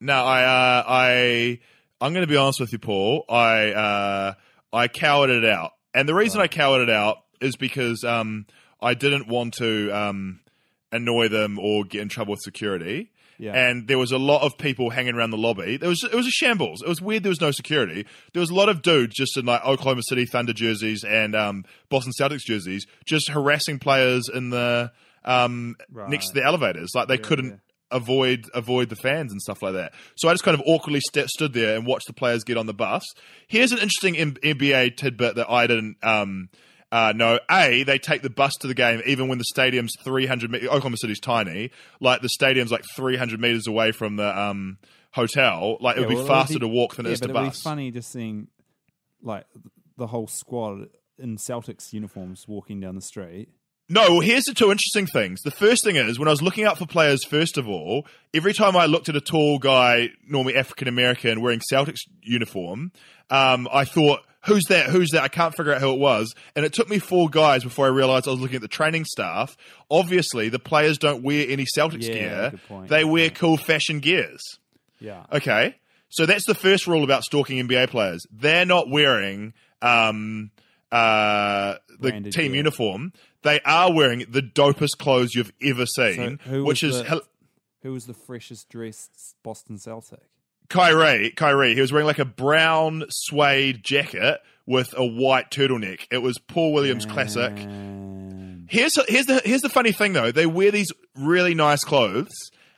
[0.00, 1.60] No, I, uh, I,
[2.00, 3.24] I'm going to be honest with you, Paul.
[3.28, 4.34] I, uh,
[4.72, 8.46] I cowered it out, and the reason I cowered it out is because um,
[8.80, 10.40] I didn't want to um,
[10.92, 13.10] annoy them or get in trouble with security.
[13.40, 13.52] Yeah.
[13.52, 15.76] And there was a lot of people hanging around the lobby.
[15.76, 16.82] There was it was a shambles.
[16.82, 17.22] It was weird.
[17.22, 18.04] There was no security.
[18.32, 21.64] There was a lot of dudes just in like Oklahoma City Thunder jerseys and um,
[21.88, 24.90] Boston Celtics jerseys, just harassing players in the
[25.24, 25.76] um,
[26.08, 26.90] next to the elevators.
[26.96, 29.92] Like they couldn't avoid avoid the fans and stuff like that.
[30.16, 32.66] So I just kind of awkwardly st- stood there and watched the players get on
[32.66, 33.02] the bus.
[33.46, 36.48] Here's an interesting M- NBA tidbit that I didn't um,
[36.92, 37.38] uh, know.
[37.50, 40.50] A, they take the bus to the game even when the stadium's 300.
[40.50, 41.70] Me- Oklahoma City's tiny.
[42.00, 44.78] Like the stadium's like 300 meters away from the um,
[45.12, 45.78] hotel.
[45.80, 47.20] Like it would Yeah, be well, faster it'd be- to walk than yeah, it is
[47.20, 47.58] to it'd bus.
[47.58, 48.48] be funny just seeing
[49.22, 49.44] like
[49.96, 53.48] the whole squad in Celtics uniforms walking down the street.
[53.90, 55.40] No, well, here's the two interesting things.
[55.40, 58.52] The first thing is when I was looking out for players, first of all, every
[58.52, 62.92] time I looked at a tall guy, normally African American, wearing Celtics uniform,
[63.30, 64.90] um, I thought, who's that?
[64.90, 65.22] Who's that?
[65.22, 66.34] I can't figure out who it was.
[66.54, 69.06] And it took me four guys before I realized I was looking at the training
[69.06, 69.56] staff.
[69.90, 72.12] Obviously, the players don't wear any Celtics Yeah,
[72.50, 72.52] gear.
[72.68, 73.38] point, They wear point.
[73.38, 74.42] cool fashion gears.
[75.00, 75.24] Yeah.
[75.32, 75.76] Okay.
[76.10, 78.26] So that's the first rule about stalking NBA players.
[78.30, 80.50] They're not wearing um,
[80.92, 82.56] uh, the Branded team gear.
[82.56, 83.12] uniform.
[83.42, 87.22] They are wearing the dopest clothes you've ever seen, who which was is the- hel-
[87.82, 90.20] Who was the freshest dressed Boston Celtic?
[90.68, 91.30] Kyrie.
[91.30, 91.74] Kyrie.
[91.74, 96.06] He was wearing like a brown suede jacket with a white turtleneck.
[96.10, 97.56] It was Paul Williams classic.
[98.70, 100.30] Here's here's the here's the funny thing though.
[100.30, 102.34] They wear these really nice clothes,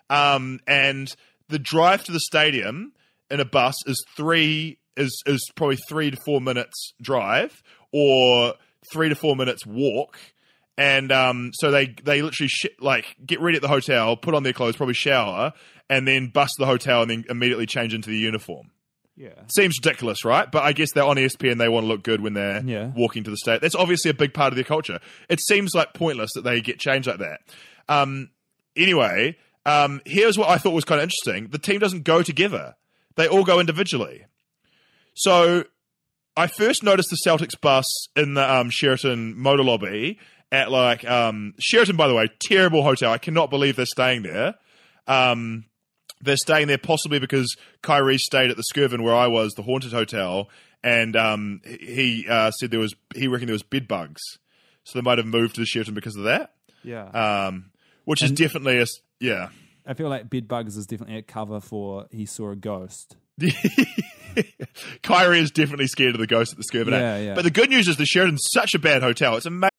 [0.09, 1.13] um, and
[1.49, 2.93] the drive to the stadium
[3.29, 7.61] in a bus is three is is probably three to four minutes drive
[7.93, 8.55] or
[8.93, 10.19] three to four minutes walk.
[10.79, 14.43] And um, so they they literally sh- like get ready at the hotel, put on
[14.43, 15.53] their clothes, probably shower,
[15.91, 18.71] and then bust the hotel, and then immediately change into the uniform.
[19.17, 19.31] yeah.
[19.55, 20.51] Seems ridiculous, right?
[20.51, 21.59] But I guess they're on ESPN.
[21.59, 22.87] They want to look good when they're Yeah.
[22.97, 23.61] walking to the state.
[23.61, 25.01] That's obviously a big part of their culture.
[25.29, 27.41] It seems like pointless that they get changed like that.
[27.89, 28.31] Um,
[28.75, 32.77] anyway, um, here's what I thought was kind of interesting: the team doesn't go together;
[33.17, 34.25] they all go individually.
[35.15, 35.65] So,
[36.37, 40.19] I first noticed the Celtics bus in the um, Sheraton motor lobby
[40.53, 41.97] at like um, Sheraton.
[41.97, 43.13] By the way, terrible hotel.
[43.13, 44.55] I cannot believe they're staying there.
[45.07, 45.65] Um,
[46.21, 49.93] they're staying there possibly because Kyrie stayed at the Skirvin where I was, the haunted
[49.93, 50.49] hotel,
[50.83, 54.21] and um, he uh, said there was he reckoned there was bed bugs,
[54.85, 56.55] so they might have moved to the Sheraton because of that.
[56.83, 57.05] Yeah.
[57.05, 57.71] Um,
[58.05, 58.87] which is definitely a
[59.19, 59.49] yeah.
[59.87, 63.17] I feel like Bed Bugs is definitely a cover for he saw a ghost.
[65.03, 66.93] Kyrie is definitely scared of the ghost at the Skirvin.
[66.93, 67.35] Yeah, yeah.
[67.35, 69.37] But the good news is the Sheraton's such a bad hotel.
[69.37, 69.71] It's amazing.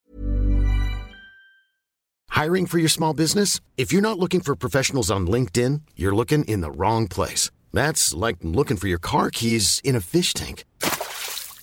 [2.30, 3.60] Hiring for your small business?
[3.78, 7.52] If you're not looking for professionals on LinkedIn, you're looking in the wrong place.
[7.74, 10.64] That's like looking for your car keys in a fish tank.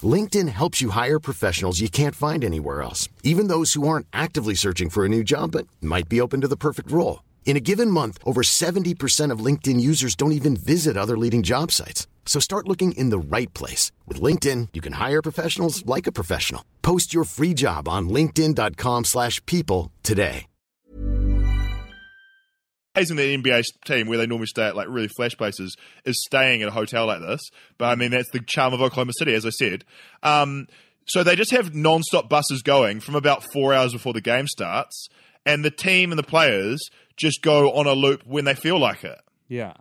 [0.03, 4.55] LinkedIn helps you hire professionals you can't find anywhere else, even those who aren't actively
[4.55, 7.25] searching for a new job but might be open to the perfect role.
[7.45, 11.73] In a given month, over 70% of LinkedIn users don't even visit other leading job
[11.73, 12.07] sites.
[12.29, 13.91] So start looking in the right place.
[14.07, 16.65] With LinkedIn, you can hire professionals like a professional.
[16.83, 20.47] Post your free job on linkedin.com slash people today.
[22.99, 26.23] amazing that the NBA team, where they normally stay at like really flash places, is
[26.25, 27.41] staying at a hotel like this.
[27.79, 29.85] But I mean, that's the charm of Oklahoma City, as I said.
[30.23, 30.67] Um,
[31.07, 35.09] so they just have non-stop buses going from about four hours before the game starts,
[35.47, 36.81] and the team and the players
[37.17, 39.19] just go on a loop when they feel like it.
[39.49, 39.75] Yeah.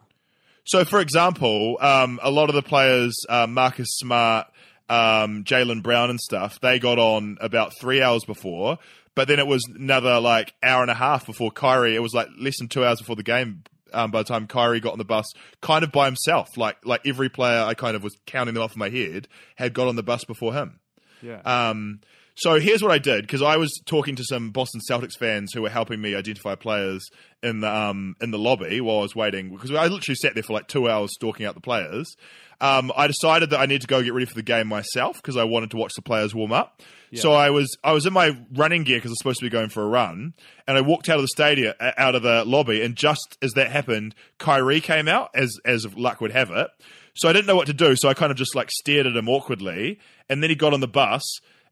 [0.67, 4.47] So, for example, um, a lot of the players, uh, Marcus Smart,
[4.89, 8.77] um, Jaylen Brown, and stuff, they got on about three hours before,
[9.15, 11.95] but then it was another like hour and a half before Kyrie.
[11.95, 13.63] It was like less than two hours before the game.
[13.93, 15.25] Um, by the time Kyrie got on the bus,
[15.61, 18.73] kind of by himself, like like every player, I kind of was counting them off
[18.73, 20.81] in my head, had got on the bus before him.
[21.21, 21.39] Yeah.
[21.45, 22.01] Um,
[22.37, 25.63] so here's what I did because I was talking to some Boston Celtics fans who
[25.63, 27.09] were helping me identify players
[27.41, 30.43] in the um, in the lobby while I was waiting because I literally sat there
[30.43, 32.15] for like two hours stalking out the players.
[32.61, 35.35] Um, I decided that I need to go get ready for the game myself because
[35.35, 36.81] I wanted to watch the players warm up.
[37.21, 39.49] So I was I was in my running gear because I was supposed to be
[39.49, 40.33] going for a run,
[40.67, 43.71] and I walked out of the stadium, out of the lobby, and just as that
[43.71, 46.67] happened, Kyrie came out as as luck would have it.
[47.15, 49.15] So I didn't know what to do, so I kind of just like stared at
[49.15, 51.23] him awkwardly, and then he got on the bus,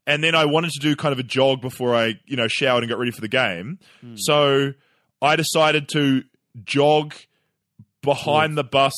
[0.06, 2.82] and then I wanted to do kind of a jog before I you know showered
[2.82, 3.78] and got ready for the game.
[4.00, 4.14] Hmm.
[4.16, 4.72] So
[5.20, 6.24] I decided to
[6.64, 7.14] jog
[8.02, 8.94] behind the bus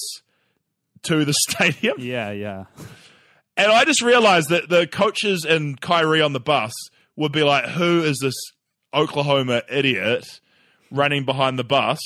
[1.05, 1.97] to the stadium.
[1.99, 2.65] Yeah, yeah.
[3.57, 6.73] And I just realized that the coaches and Kyrie on the bus
[7.17, 8.37] would be like, who is this
[8.95, 10.41] Oklahoma idiot
[10.93, 11.99] running behind the bus?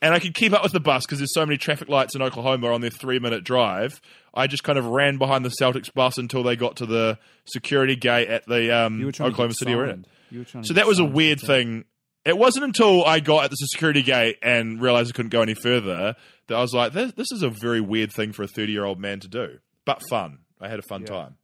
[0.00, 2.22] And I could keep up with the bus because there's so many traffic lights in
[2.22, 4.00] Oklahoma on their three minute drive.
[4.34, 7.96] I just kind of ran behind the Celtics bus until they got to the security
[7.96, 9.92] gate at the um, Oklahoma City Arena.
[9.92, 10.08] signed.
[10.30, 11.84] You were trying to So that was a weird thing.
[12.24, 15.54] It wasn't until I got at the security gate and realized I couldn't go any
[15.54, 16.16] further
[16.48, 18.84] that I was like, this, this is a very weird thing for a 30 year
[18.84, 20.38] old man to do, but fun.
[20.60, 21.36] I had a fun time.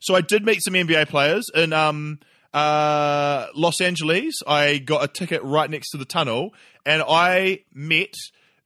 [0.00, 2.20] So I did meet some NBA players in um,
[2.52, 4.40] uh, Los Angeles.
[4.46, 6.54] I got a ticket right next to the tunnel
[6.86, 8.14] and I met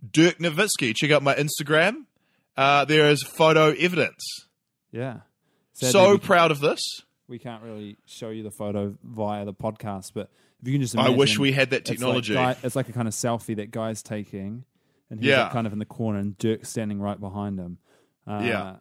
[0.09, 0.95] Dirk Nowitzki.
[0.95, 2.05] Check out my Instagram.
[2.59, 4.47] Uh, there is photo evidence.
[4.91, 5.19] Yeah.
[5.75, 6.81] Sadly, so proud of this.
[7.29, 10.29] we can't really show you the photo via the podcast, but
[10.61, 12.35] if you can just I wish we had that it's like technology.
[12.35, 14.65] guy- It's like, a kind of selfie that guy's taking,
[15.09, 15.45] and he's Yeah.
[15.45, 17.79] like kind of in the corner, and Dirk's standing right behind him.
[18.27, 18.77] Uh, Yeah.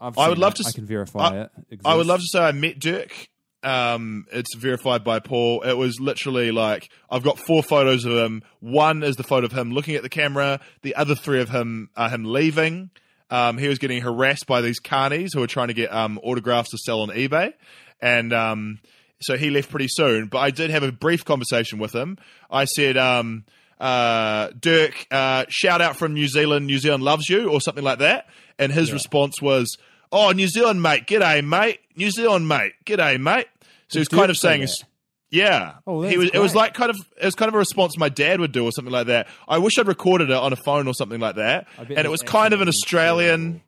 [0.00, 0.62] I've I would love it.
[0.62, 1.50] to I can verify I- it.
[1.84, 3.28] I would love to say I met Dirk.
[3.62, 5.62] Um, it's verified by Paul.
[5.62, 8.42] It was literally like I've got four photos of him.
[8.60, 10.60] One is the photo of him looking at the camera.
[10.82, 12.90] The other three of him are him leaving.
[13.30, 16.70] Um, he was getting harassed by these carnies who were trying to get um, autographs
[16.70, 17.52] to sell on eBay,
[18.00, 18.78] and um,
[19.20, 20.28] so he left pretty soon.
[20.28, 22.16] But I did have a brief conversation with him.
[22.50, 23.44] I said, um,
[23.80, 26.66] uh, "Dirk, uh, shout out from New Zealand.
[26.66, 28.28] New Zealand loves you," or something like that.
[28.58, 29.76] And his response was,
[30.12, 31.80] "Oh, New Zealand, mate, g'day, mate.
[31.96, 33.46] New Zealand, mate, g'day, mate."
[33.88, 34.84] So he's Did kind of saying, that?
[35.30, 36.30] "Yeah." Oh, he was.
[36.32, 36.96] It was like kind of.
[37.20, 39.28] It was kind of a response my dad would do, or something like that.
[39.46, 41.66] I wish I'd recorded it on a phone or something like that.
[41.78, 43.62] And it was kind of an Australian.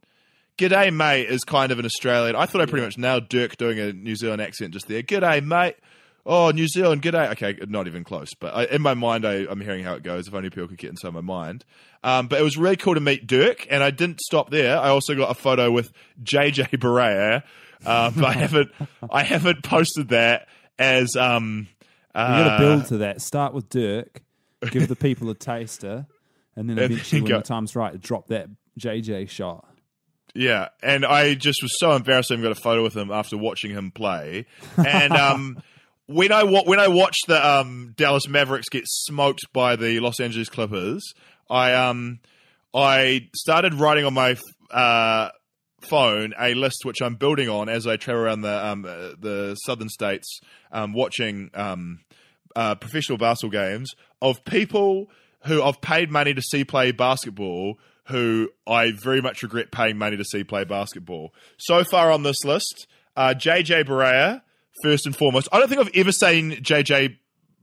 [0.59, 2.37] G'day, mate, is kind of an Australian.
[2.37, 5.03] I thought I pretty much nailed Dirk doing a New Zealand accent just there.
[5.03, 5.77] G'day, mate.
[6.27, 7.33] Oh, New Zealand, g'day.
[7.33, 8.35] Okay, not even close.
[8.39, 10.29] But I, in my mind, I, I'm hearing how it goes.
[10.29, 11.65] If only people could get inside my mind.
[12.05, 14.79] Um, but it was really cool to meet Dirk, and I didn't stop there.
[14.79, 17.43] I also got a photo with JJ Barea.
[17.87, 18.71] Um, but I haven't,
[19.11, 21.69] I haven't posted that as um,
[22.15, 23.23] You got to uh, build to that.
[23.23, 24.23] Start with Dirk,
[24.71, 26.07] give the people a taster,
[26.57, 29.67] and then And eventually, then when the time's right, drop that JJ shot.
[30.35, 33.37] Yeah, and I just was so embarrassed I even got a photo with him after
[33.37, 34.47] watching him play.
[34.77, 35.63] And um,
[36.11, 40.49] when I when I watched the um, Dallas Mavericks get smoked by the Los Angeles
[40.49, 41.15] Clippers,
[41.49, 42.19] I um
[42.75, 44.37] I started writing on my
[44.73, 45.31] uh,
[45.83, 49.55] phone a list which I'm building on as I travel around the um, uh, the
[49.65, 50.41] southern states,
[50.73, 52.01] um, watching um,
[52.57, 55.11] uh, professional basketball games of people
[55.45, 60.17] who I've paid money to see play basketball who I very much regret paying money
[60.17, 61.33] to see play basketball.
[61.59, 64.43] So far on this list, uh, JJ Barea,
[64.83, 65.49] first and foremost.
[65.53, 67.17] I don't think I've ever seen JJ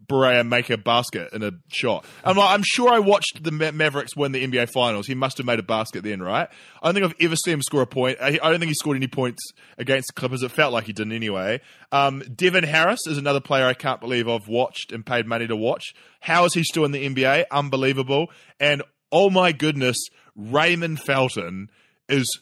[0.07, 2.05] Barea make a basket in a shot.
[2.23, 5.05] I'm like, I'm sure I watched the Ma- Mavericks win the NBA Finals.
[5.05, 6.47] He must have made a basket then, right?
[6.81, 8.17] I don't think I've ever seen him score a point.
[8.21, 10.43] I, I don't think he scored any points against the Clippers.
[10.43, 11.59] It felt like he didn't anyway.
[11.91, 15.57] Um, Devin Harris is another player I can't believe I've watched and paid money to
[15.57, 15.93] watch.
[16.21, 17.45] How is he still in the NBA?
[17.51, 18.27] Unbelievable.
[18.61, 19.97] And oh my goodness,
[20.37, 21.69] Raymond Felton
[22.07, 22.39] is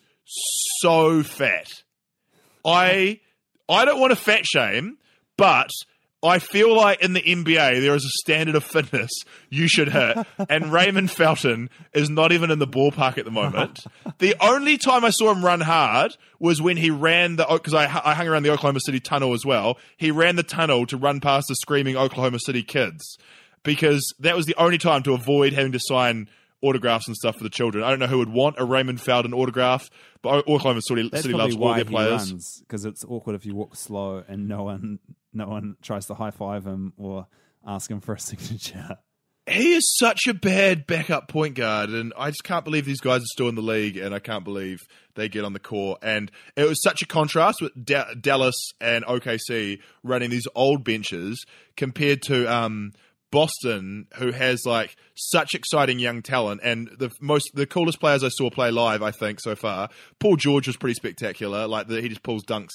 [0.79, 1.83] so fat.
[2.63, 3.21] I
[3.67, 4.97] I don't want to fat shame,
[5.37, 5.69] but
[6.23, 9.11] I feel like in the NBA there is a standard of fitness
[9.49, 10.17] you should hit,
[10.49, 13.85] and Raymond Felton is not even in the ballpark at the moment.
[14.19, 17.83] the only time I saw him run hard was when he ran the because I,
[17.83, 19.77] I hung around the Oklahoma City tunnel as well.
[19.97, 23.17] He ran the tunnel to run past the screaming Oklahoma City kids
[23.63, 26.29] because that was the only time to avoid having to sign
[26.65, 27.83] autographs and stuff for the children.
[27.83, 29.89] I don't know who would want a Raymond Felton autograph,
[30.21, 32.33] but Oklahoma City, That's City loves all their players.
[32.67, 34.99] because it's awkward if you walk slow and no one
[35.33, 37.27] no one tries to high five him or
[37.65, 38.97] ask him for a signature.
[39.47, 43.21] he is such a bad backup point guard, and I just can't believe these guys
[43.21, 44.79] are still in the league, and I can't believe
[45.15, 45.99] they get on the court.
[46.01, 51.45] And it was such a contrast with Da- Dallas and OKC running these old benches
[51.77, 52.91] compared to um,
[53.35, 58.29] Boston, who has like such exciting young talent, and the most the coolest players I
[58.29, 59.89] saw play live, I think so far.
[60.19, 61.67] Paul George was pretty spectacular.
[61.67, 62.69] Like the, he just pulls dunks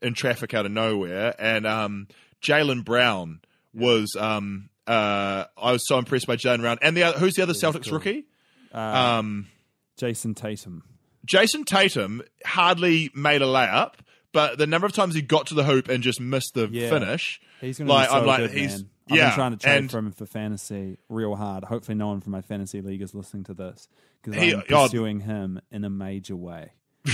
[0.00, 2.08] in traffic out of nowhere, and um,
[2.42, 3.40] Jaylen Brown
[3.74, 4.16] was.
[4.18, 7.52] Um, uh, I was so impressed by Jaylen Brown, and the other, who's the other
[7.52, 8.24] Celtics rookie?
[8.72, 9.48] um,
[9.98, 10.82] Jayson Tatum.
[11.26, 13.96] Jayson Tatum hardly made a layup,
[14.36, 16.90] but the number of times he got to the hoop and just missed the Yeah.
[16.90, 18.90] finish, He's going to like be so I'm like good, he's man.
[19.10, 21.64] I've yeah, been trying to trade and for him for fantasy real hard.
[21.64, 23.88] Hopefully, no one from my fantasy league is listening to this
[24.22, 26.72] because I'm pursuing him in a major way.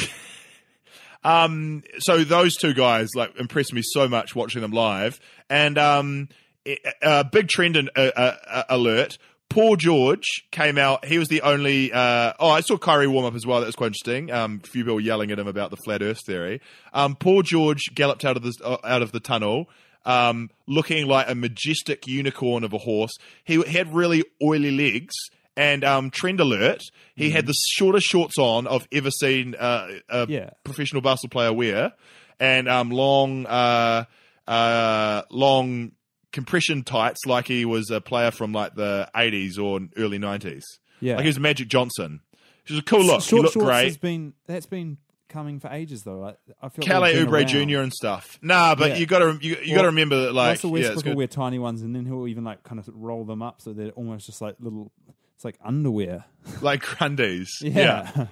[1.24, 6.28] Um, so those two guys like impressed me so much watching them live, and um,
[6.66, 9.18] a uh, big trend in, uh, uh, alert.
[9.52, 11.04] Paul George came out.
[11.04, 11.92] He was the only.
[11.92, 13.60] Uh, oh, I saw Kyrie warm up as well.
[13.60, 14.30] That was quite interesting.
[14.32, 16.60] Um, a few people yelling at him about the flat Earth theory.
[16.92, 19.68] Um, Paul George galloped out of the uh, out of the tunnel,
[20.06, 23.12] um, looking like a majestic unicorn of a horse.
[23.44, 25.14] He, he had really oily legs.
[25.54, 26.80] And um, trend alert,
[27.14, 30.48] he had the shortest shorts on I've ever seen uh, a Yeah.
[30.64, 31.92] professional basketball player wear,
[32.40, 34.04] and um, long, uh,
[34.48, 35.92] uh, long
[36.32, 40.62] compression tights, like he was a player from like the '80s or early '90s.
[41.00, 41.14] Yeah.
[41.16, 42.20] like he was Magic Johnson.
[42.62, 43.22] Which was a cool look.
[43.22, 43.84] Short he looked shorts great.
[43.84, 46.18] has been that's been coming for ages though.
[46.18, 47.46] Like, I feel Kelly like Oubre.
[47.68, 47.78] Jr.
[47.80, 48.38] and stuff.
[48.42, 48.96] Nah, but Yeah.
[48.98, 51.16] you got to you, you got to remember that like Russell yeah, Westbrook will good.
[51.18, 53.90] wear tiny ones, and then he'll even like kind of roll them up so they're
[53.90, 54.92] almost just like little.
[55.34, 56.24] It's like underwear.
[56.60, 57.48] like Grundies.
[57.62, 58.26] Yeah.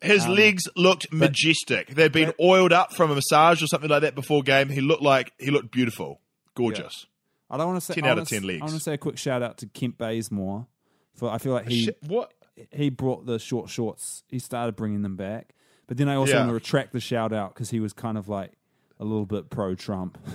[0.00, 1.88] His um, legs looked majestic.
[1.88, 4.70] They'd been oiled up from a massage or something like that before game.
[4.70, 6.20] He looked like he looked beautiful,
[6.54, 7.06] gorgeous.
[7.50, 8.62] I don't want to say 10 out of 10 s- leagues.
[8.62, 10.66] I want to say a quick shout out to Kent Bazemore.
[11.14, 12.32] For I feel like he Shit, what?
[12.70, 14.22] he brought the short shorts.
[14.28, 15.54] He started bringing them back,
[15.86, 16.38] but then I also Yeah.
[16.40, 18.52] want to retract the shout out because he was kind of like
[18.98, 20.18] a little bit pro Trump.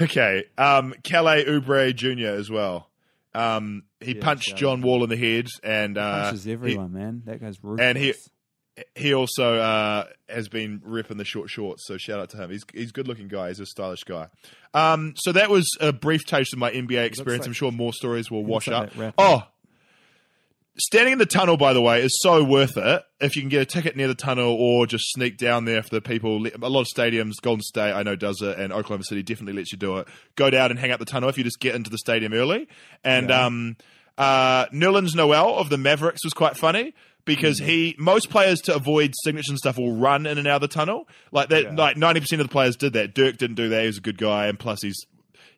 [0.00, 0.44] Okay.
[0.58, 2.26] Um, Kelly Oubre Jr.
[2.38, 2.90] as well.
[3.34, 7.22] Um, he Yeah, punched John Wall in the head, and uh, Punches everyone, man.
[7.26, 7.84] That guy's ruthless.
[7.86, 8.14] and he-
[8.94, 11.86] he, also uh, has been ripping the short shorts.
[11.86, 12.50] So shout out to him.
[12.50, 13.48] He's he's a good looking guy.
[13.48, 14.28] He's a stylish guy.
[14.74, 17.42] Um, so that was a brief taste of my NBA experience.
[17.42, 19.14] like- I'm sure more stories will wash like up.
[19.18, 19.44] Oh.
[20.78, 23.02] Standing in the tunnel, by the way, is so worth it.
[23.20, 25.90] If you can get a ticket near the tunnel or just sneak down there for
[25.90, 29.22] the people, a lot of stadiums, Golden State, I know does it, and Oklahoma City
[29.22, 30.08] definitely lets you do it.
[30.36, 32.66] Go down and hang out the tunnel if you just get into the stadium early.
[33.04, 33.76] And um,
[34.16, 39.14] uh, Nerlens Noel of the Mavericks was quite funny because he most players to avoid
[39.24, 41.08] signature and stuff will run in and out of the tunnel.
[41.32, 43.14] Like that, like ninety percent of the players did that.
[43.14, 43.80] Dirk didn't do that.
[43.80, 45.06] He was a good guy, and plus he's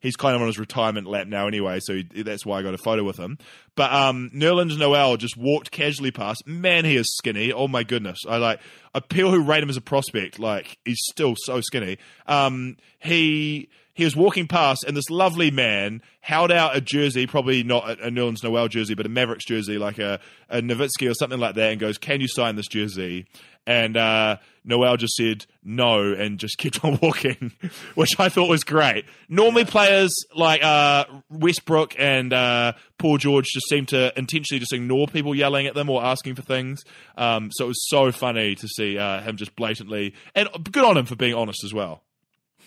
[0.02, 2.74] he's kind of on his retirement lap now anyway, so he, that's why I got
[2.74, 3.38] a photo with him.
[3.76, 6.46] But um, Nerlens Noel just walked casually past.
[6.46, 7.52] Man, he is skinny.
[7.52, 8.18] Oh my goodness!
[8.28, 8.60] I like
[9.08, 11.98] people who rate him as a prospect, like he's still so skinny.
[12.26, 17.62] Um, he he was walking past, and this lovely man held out a jersey, probably
[17.62, 21.14] not a, a Nerlens Noel jersey, but a Mavericks jersey, like a, a Nowitzki or
[21.14, 23.26] something like that, and goes, "Can you sign this jersey?"
[23.66, 27.52] And uh, Noel just said no and just kept on walking,
[27.94, 29.04] which I thought was great.
[29.28, 35.06] Normally, players like uh, Westbrook and uh, Paul George just seem to intentionally just ignore
[35.06, 36.82] people yelling at them or asking for things.
[37.18, 40.96] Um, so it was so funny to see uh, him just blatantly, and good on
[40.96, 42.02] him for being honest as well.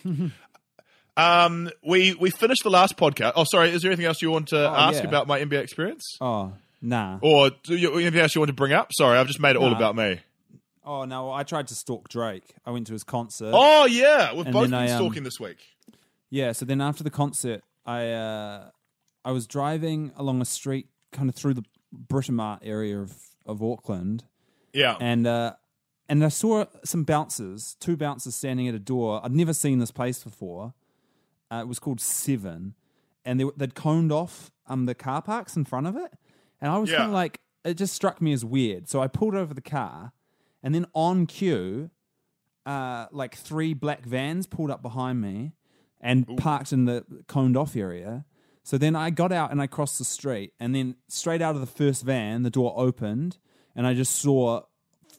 [1.18, 3.34] um, we we finished the last podcast.
[3.36, 3.72] Oh, sorry.
[3.72, 5.10] Is there anything else you want to ask yeah.
[5.10, 7.20] about my NBA experience, oh nah.
[7.22, 8.92] or do you, anything else you want to bring up?
[8.94, 10.22] Sorry, I've just made it all about me.
[10.84, 12.56] Oh no, I tried to stalk Drake.
[12.66, 13.52] I went to his concert.
[13.54, 15.58] Oh yeah, we've both been I, um, stalking this week.
[16.30, 18.70] Yeah, so then after the concert, I uh,
[19.24, 21.64] I was driving along a street kind of through the
[22.08, 24.26] Britomart area of, of Auckland,
[24.74, 25.54] Yeah, and uh,
[26.08, 29.22] and I saw some bouncers, two bouncers standing at a door.
[29.24, 30.74] I'd never seen this place before.
[31.52, 32.76] Uh, it was called Seven,
[33.24, 36.12] and they, they'd coned off um the car parks in front of it,
[36.62, 36.98] and I was Yeah.
[36.98, 38.88] kind of like, it just struck me as weird.
[38.90, 40.12] So I pulled over the car,
[40.64, 41.90] and then on cue,
[42.66, 45.54] uh, like three black vans pulled up behind me
[46.02, 48.26] and parked in the coned off area.
[48.64, 51.62] So then I got out and I crossed the street, and then straight out of
[51.62, 53.38] the first van, the door opened,
[53.76, 54.62] and I just saw,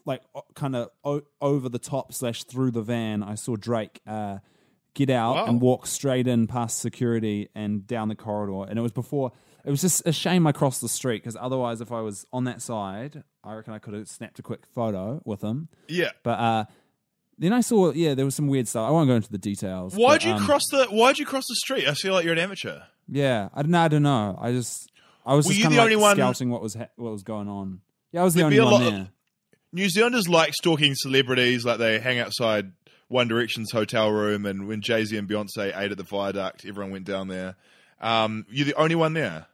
[0.05, 0.21] like,
[0.55, 4.39] kind of o- over the top slash through the van, I saw Drake uh,
[4.97, 5.45] get out Wow.
[5.45, 8.69] and walk straight in past security and down the corridor.
[8.69, 9.31] And it was before.
[9.63, 12.45] It was just a shame I crossed the street because otherwise, if I was on
[12.45, 15.69] that side, I reckon I could have snapped a quick photo with him.
[15.87, 16.11] yeah.
[16.23, 16.65] But uh,
[17.37, 18.87] then I saw, yeah, there was some weird stuff.
[18.87, 19.93] I won't go into the details.
[19.95, 21.87] Why'd but, you um, cross the Why'd you cross the street?
[21.87, 22.79] I feel like you're an amateur.
[23.09, 23.81] Yeah, I don't know.
[23.81, 24.37] I don't know.
[24.41, 24.89] I just,
[25.25, 27.11] I was Were just kind the of only like one- scouting what was ha- what
[27.11, 27.81] was going on.
[28.11, 29.09] Yeah, I was the There'd be only one lot of- there.
[29.73, 32.71] New Zealanders like stalking celebrities, like they hang outside
[33.09, 36.91] One Direction's hotel room, and when Jay Z and Beyonce ate at the viaduct, everyone
[36.91, 37.55] went down there.
[38.01, 39.47] Um, you're the only one there.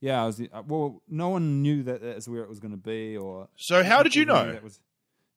[0.00, 0.36] Yeah, I was.
[0.36, 3.48] The, uh, well, no one knew that that's where it was going to be, or
[3.56, 4.58] So how did you know?
[4.62, 4.80] was-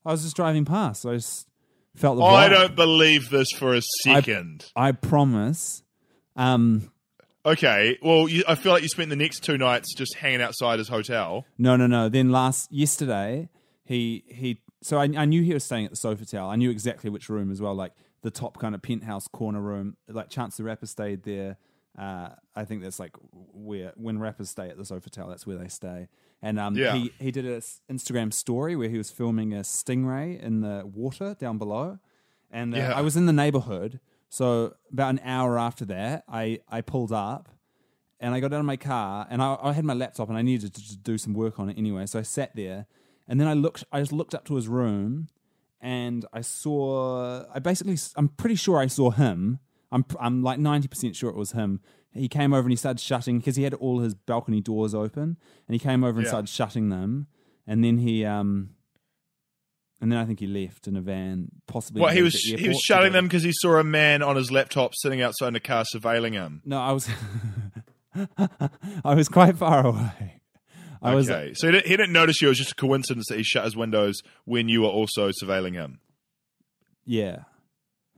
[0.05, 1.01] I was just driving past.
[1.03, 1.47] So I just
[1.95, 2.23] felt the.
[2.23, 4.65] I don't believe this for a second.
[4.75, 5.81] I promise.
[6.35, 6.91] Um,
[7.45, 10.79] okay, well, you, I feel like you spent the next two nights just hanging outside
[10.79, 11.45] his hotel.
[11.57, 12.09] No, no, no.
[12.09, 13.49] Then last yesterday,
[13.85, 14.59] he he.
[14.85, 16.47] So I, I knew he was staying at the Sofitel.
[16.47, 19.97] I knew exactly which room as well, like the top kind of penthouse corner room.
[20.07, 21.57] Like Chance the Rapper stayed there.
[21.97, 23.13] Uh, I think that's like
[23.51, 26.07] where when rappers stay at the Sofitel, that's where they stay.
[26.39, 26.93] And um, Yeah.
[26.93, 27.61] he he did an
[27.91, 31.97] Instagram story where he was filming a stingray in the water down below,
[32.51, 32.93] and uh, Yeah.
[32.95, 33.99] I was in the neighborhood.
[34.29, 37.49] So about an hour after that, I I pulled up
[38.19, 40.43] and I got out of my car and I, I had my laptop and I
[40.43, 42.05] needed to do some work on it anyway.
[42.05, 42.85] So I sat there
[43.27, 43.83] and then I looked.
[43.91, 45.27] I just looked up to his room
[45.81, 47.43] and I saw.
[47.53, 47.97] I basically.
[48.15, 49.59] I'm pretty sure I saw him.
[49.91, 51.79] I'm I'm like ninety percent sure it was him.
[52.13, 55.37] He came over and he started shutting because he had all his balcony doors open
[55.67, 56.29] and he came over and Yeah.
[56.31, 57.27] started shutting them
[57.67, 58.71] and then he um.
[60.01, 62.01] And then I think he left in a van, possibly.
[62.01, 64.93] Well, he was he was shutting them because he saw a man on his laptop
[64.93, 66.61] sitting outside in a car surveilling him.
[66.65, 67.07] No, I was.
[69.05, 70.34] I was quite far away.
[71.01, 71.29] I was.
[71.29, 72.47] okay, so he didn't, he didn't notice you.
[72.47, 75.73] It was just a coincidence that he shut his windows when you were also surveilling
[75.73, 75.99] him.
[77.05, 77.43] Yeah.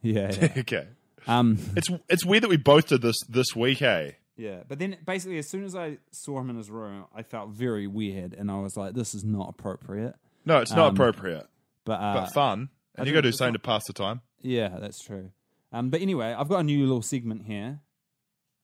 [0.02, 0.32] Yeah.
[0.40, 0.54] yeah.
[0.58, 0.88] okay,
[1.28, 1.58] um.
[1.76, 4.18] it's it's weird that we both did this this week, hey?
[4.38, 4.62] Yeah.
[4.68, 7.88] But then, basically, as soon as I saw him in his room, I felt very
[7.88, 10.16] weird, and I was like, "This is not appropriate."
[10.46, 11.46] No, it's not Um, appropriate,
[11.84, 13.86] But, uh, but fun, I and you think got to do something not- to pass
[13.88, 14.22] the time.
[14.40, 15.32] yeah, that's true.
[15.74, 15.90] Um.
[15.90, 17.82] But anyway, I've got a new little segment here.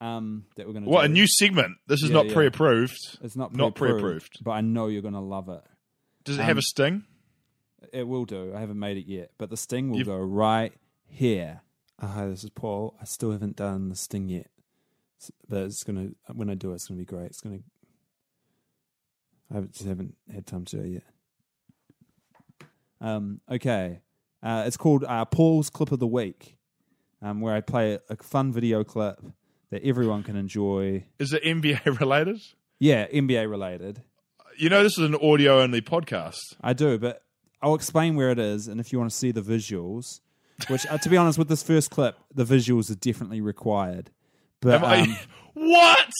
[0.04, 0.45] Um.
[0.58, 0.88] That we're gonna.
[0.89, 1.06] What do.
[1.06, 1.78] a new segment!
[1.88, 2.34] This is Yeah, not yeah.
[2.34, 2.97] pre-approved.
[3.22, 4.43] It's not not pre-approved, pre-approved.
[4.43, 5.62] but I know you're gonna love it.
[6.26, 7.04] Does it Um, have a sting?
[7.93, 8.54] It will do.
[8.54, 10.74] I haven't made it yet, but the sting will You've- go right
[11.06, 11.62] here.
[11.99, 12.95] Uh, hi, this is Paul.
[12.99, 14.49] I still haven't done the sting yet,
[15.47, 16.10] but it's gonna.
[16.34, 17.28] When I do it, it's gonna be great.
[17.28, 17.60] It's gonna.
[19.51, 21.04] I haven't- just haven't had time to do it yet.
[22.99, 23.39] Um.
[23.49, 24.01] Okay.
[24.41, 26.58] Uh, it's called uh, Paul's Clip of the Week,
[27.22, 29.22] um, where I play a fun video clip
[29.74, 31.03] that everyone can enjoy.
[31.17, 32.39] Is it NBA related?
[32.78, 34.03] Yeah, NBA related.
[34.55, 36.38] You know, this is an audio-only podcast.
[36.61, 37.24] I do, but
[37.59, 40.19] I'll explain where it is, and if you want to see the visuals,
[40.67, 44.11] which, uh, to be honest, with this first clip, the visuals are definitely required.
[44.61, 45.17] But, Am I, um,
[45.55, 46.11] what?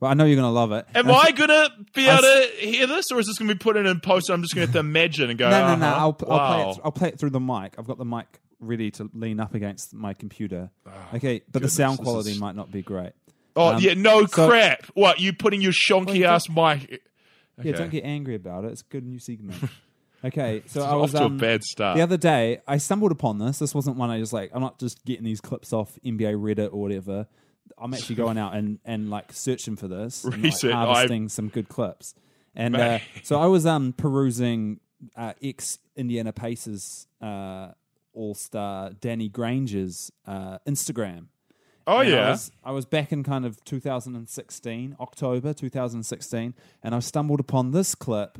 [0.00, 0.84] but I know you're going to love it.
[0.96, 3.58] Am And I gonna be I able to hear this, or is this gonna be
[3.58, 4.30] put in in post?
[4.30, 5.48] I'm just gonna have to imagine and go.
[5.48, 5.86] No, no, no.
[5.86, 6.70] uh-huh, I'll, I'll, play wow.
[6.70, 7.76] it, I'll play it through the mic.
[7.78, 10.70] I've got the mic ready to lean up against my computer.
[11.14, 13.12] okay, but goodness, the sound quality is- might not be great.
[13.54, 14.84] Oh Um, yeah, no so- crap.
[14.94, 17.02] What you putting your shonky you ass mic?
[17.62, 18.72] Yeah, don't get angry about it.
[18.72, 19.62] It's a good new segment.
[20.24, 21.96] okay, so I off was to a um, bad start.
[21.96, 23.58] The other day, I stumbled upon this.
[23.58, 24.50] This wasn't one I just like.
[24.52, 27.26] I'm not just getting these clips off NBA Reddit or whatever.
[27.78, 31.68] I'm actually going out and, and like searching for this, and, like, harvesting some good
[31.68, 32.14] clips.
[32.54, 34.80] And uh, so I was um perusing
[35.16, 37.68] uh, ex Indiana Pacers uh,
[38.16, 41.26] All Star Danny Granger's uh, Instagram.
[41.86, 42.30] oh And I yeah.
[42.30, 47.94] was, I was back in kind of 2016, October 2016, and I stumbled upon this
[47.94, 48.38] clip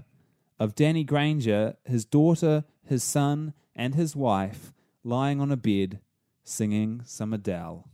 [0.58, 4.72] of Danny Granger, his daughter, his son, and his wife
[5.04, 6.00] lying on a bed
[6.42, 7.88] singing some Adele.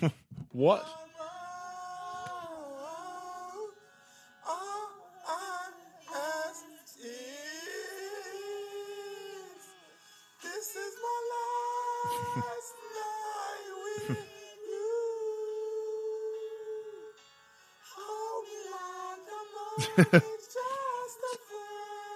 [0.52, 0.86] What?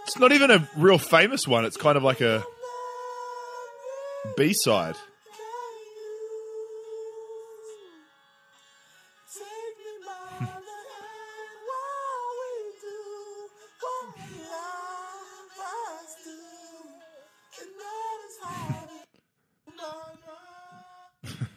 [0.06, 1.64] It's not even a real famous one.
[1.64, 2.44] It's kind of like a
[4.36, 4.94] B side.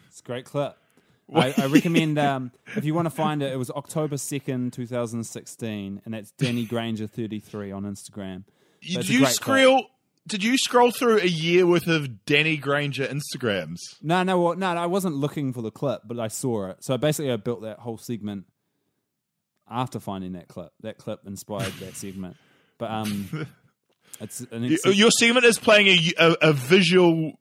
[0.08, 0.76] It's great clip.
[1.34, 3.52] I, I recommend um, if you want to find it.
[3.52, 8.44] It was October second, two thousand sixteen, and that's Danny Granger thirty three on Instagram.
[8.82, 9.32] Did you clip.
[9.32, 9.86] scroll?
[10.26, 13.78] Did you scroll through a year worth of Danny Granger Instagrams?
[14.02, 16.84] No, no, well, no, no, I wasn't looking for the clip, but I saw it.
[16.84, 18.44] So basically, I built that whole segment
[19.68, 20.72] after finding that clip.
[20.82, 22.36] That clip inspired that segment.
[22.78, 23.46] But um,
[24.20, 27.32] It's an ex- Your segment is playing a, a, a visual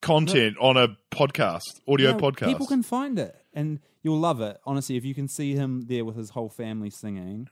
[0.00, 2.46] content on a podcast, audio podcast.
[2.46, 4.58] People can find it, and you'll love it.
[4.64, 7.48] Honestly, if you can see him there with his whole family singing,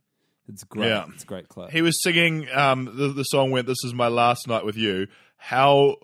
[0.48, 0.88] it's great.
[0.88, 1.04] Yeah.
[1.14, 1.70] It's a great clip.
[1.70, 5.06] he was singing um, the, the song went this is my last night with you
[5.36, 5.96] how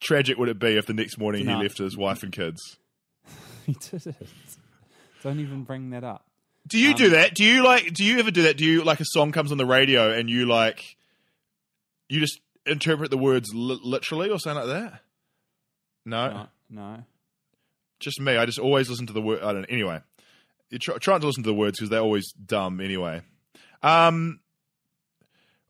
[0.00, 1.56] tragic would it be if the next morning No.
[1.56, 2.78] he left his wife and kids
[3.66, 4.28] he did it.
[5.22, 6.26] Don't even bring that up.
[6.66, 8.84] do you Um, do that do you like do you ever do that do you
[8.84, 10.96] like a song comes on the radio and you like
[12.08, 15.00] you just interpret the words li- literally or something like that
[16.04, 17.04] no, No, no.
[18.00, 20.00] just me i just always listen to the word i don't anyway
[20.70, 23.22] you try, try not to listen to the words because they're always dumb anyway
[23.82, 24.40] um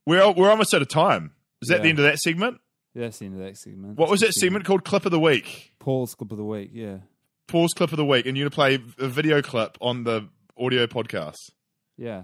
[0.06, 1.32] we're we're almost out of time
[1.62, 2.60] is that the end of that segment
[2.94, 3.98] Yeah, that's the end of that segment.
[3.98, 4.84] What was That's that the segment called?
[4.84, 5.72] Clip of the week.
[5.78, 6.70] Paul's clip of the week.
[6.72, 6.98] Yeah,
[7.46, 10.86] Paul's clip of the week, and you're to play a video clip on the audio
[10.86, 11.50] podcast.
[11.96, 12.22] yeah.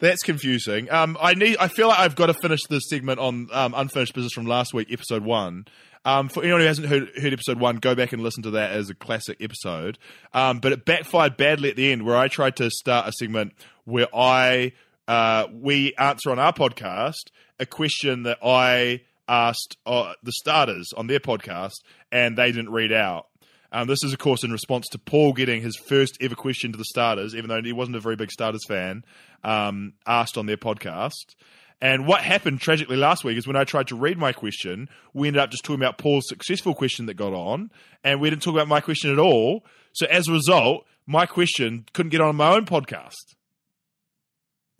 [0.00, 0.90] That's confusing.
[0.90, 1.56] Um, I need.
[1.58, 4.72] I feel like I've got to finish this segment on um, unfinished business from last
[4.72, 5.66] week, episode one.
[6.04, 8.70] Um, for anyone who hasn't heard, heard episode one, go back and listen to that
[8.70, 9.98] as a classic episode.
[10.32, 13.54] Um, but it backfired badly at the end, where I tried to start a segment
[13.84, 14.72] where I
[15.08, 21.08] uh, we answer on our podcast a question that I asked uh, the starters on
[21.08, 21.74] their podcast,
[22.12, 23.26] and they didn't read out.
[23.70, 26.78] Um, this is, of course, in response to Paul getting his first ever question to
[26.78, 29.04] the starters, even though he wasn't a very big starters fan,
[29.44, 31.34] um, asked on their podcast.
[31.80, 35.28] And what happened tragically last week is when I tried to read my question, we
[35.28, 37.70] ended up just talking about Paul's successful question that got on,
[38.02, 39.64] and we didn't talk about my question at all.
[39.92, 43.14] So as a result, my question couldn't get on my own podcast.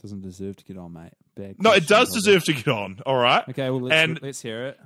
[0.02, 1.12] Doesn't deserve to get on, mate.
[1.36, 3.00] Bad No, it does deserve to get on.
[3.06, 3.48] All right.
[3.48, 4.80] Okay, well let's And- let's hear it.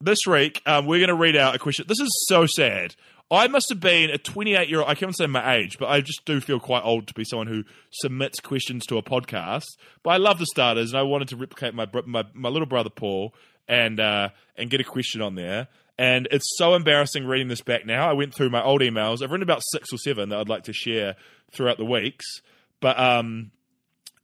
[0.00, 1.84] this week, um, we're going to read out a question.
[1.88, 2.94] This is so sad.
[3.32, 4.90] I must have been a 28 year old.
[4.90, 7.46] I can't say my age, but I just do feel quite old to be someone
[7.46, 9.64] who submits questions to a podcast.
[10.02, 12.90] But I love the starters, and I wanted to replicate my my, my little brother
[12.90, 13.34] Paul
[13.66, 15.68] and uh, and get a question on there.
[15.98, 18.08] And it's so embarrassing reading this back now.
[18.08, 19.22] I went through my old emails.
[19.22, 21.16] I've written about six or seven that I'd like to share
[21.52, 22.40] throughout the weeks.
[22.80, 23.50] But um,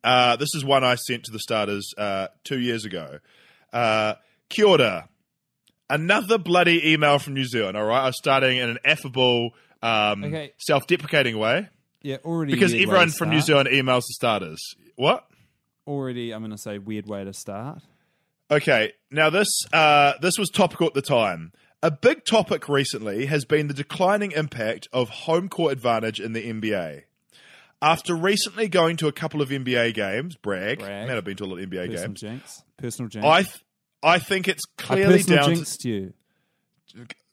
[0.02, 3.18] uh, this is one I sent to the starters uh, two years ago.
[3.72, 4.14] Uh,
[4.48, 5.08] Kia ora.
[5.90, 8.02] Another bloody email from New Zealand, all right?
[8.02, 9.50] I was starting in an affable,
[9.82, 10.52] um, Okay.
[10.58, 11.68] self deprecating way
[12.02, 13.40] Yeah, already because everyone from New.
[13.40, 14.58] Zealand emails the starters.
[14.96, 15.26] What?
[15.86, 17.82] Already, I'm going to say weird way to start.
[18.50, 21.52] Okay, now this uh, this was topical at the time.
[21.82, 26.42] A big topic recently has been the declining impact of home court advantage in the
[26.42, 27.02] NBA.
[27.80, 31.06] After recently going to a couple of NBA games, brag, Brag.
[31.06, 32.20] man, I've been to a lot of NBA Personal games.
[32.20, 32.62] jinx.
[32.76, 33.24] Personal jinx.
[33.26, 33.54] I th-
[34.02, 35.54] I think it's clearly down.
[35.54, 36.12] To, you.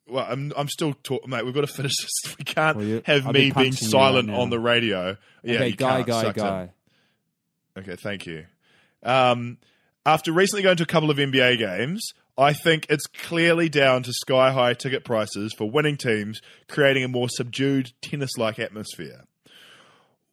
[0.08, 1.46] well, I'm I'm still talking, mate.
[1.46, 2.36] We've got to finish this.
[2.38, 5.18] We can't Well, you- have I'll me be being silent right on the radio.
[5.44, 6.08] Yeah, okay, guy, can't.
[6.08, 6.34] guy, in.
[6.34, 6.70] guy.
[7.78, 8.46] Okay, thank you.
[9.04, 9.58] Um,
[10.06, 14.14] after recently going to a couple of NBA games, I think it's clearly down to
[14.14, 19.24] sky high ticket prices for winning teams, creating a more subdued tennis like atmosphere.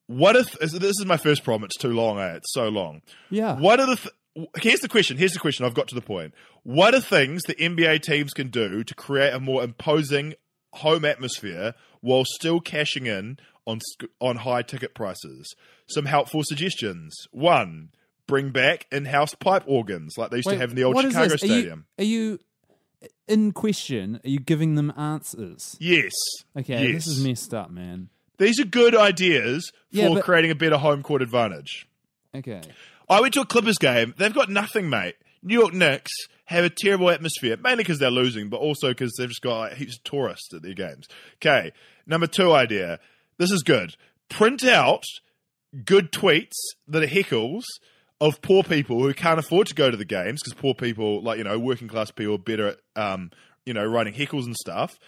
[0.06, 1.64] What if this is my first problem?
[1.64, 2.18] It's too long.
[2.18, 2.34] Eh?
[2.34, 3.02] It's so long.
[3.30, 3.56] Yeah.
[3.58, 4.14] What are the th-
[4.60, 5.16] here's the question.
[5.16, 5.64] Here's the question.
[5.64, 6.34] I've got to the point.
[6.62, 10.34] What are things that NBA teams can do to create a more imposing
[10.74, 13.80] home atmosphere while still cashing in on
[14.20, 15.54] on high ticket prices?
[15.86, 17.14] Some helpful suggestions.
[17.32, 17.90] One,
[18.26, 21.28] bring back in-house pipe organs like they used Wait, to have in the old Chicago
[21.28, 21.42] this?
[21.42, 21.86] Are you- Stadium.
[21.98, 22.38] Are you,
[23.28, 24.20] in question?
[24.24, 25.76] Are you giving them answers?
[25.80, 26.12] Yes.
[26.56, 27.04] Okay, Yes.
[27.04, 28.08] this is messed up, man.
[28.38, 31.86] These are good ideas for Yeah, but- creating a better home court advantage.
[32.34, 32.62] Okay.
[33.12, 34.14] I went to a Clippers game.
[34.16, 35.16] They've got nothing, mate.
[35.42, 36.12] New York Knicks
[36.46, 39.74] have a terrible atmosphere, mainly because they're losing, but also because they've just got like,
[39.74, 41.08] heaps of tourists at their games.
[41.36, 41.72] Okay,
[42.06, 42.98] number two idea.
[43.36, 43.96] This is good.
[44.30, 45.04] Print out
[45.84, 46.56] good tweets
[46.88, 47.64] that are heckles
[48.18, 51.38] of poor people who can't afford to go to the games because poor people, like
[51.38, 53.30] you know, working class people, are better at um,
[53.66, 54.98] you know writing heckles and stuff,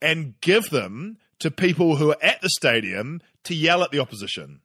[0.00, 4.62] and give them to people who are at the stadium to yell at the opposition.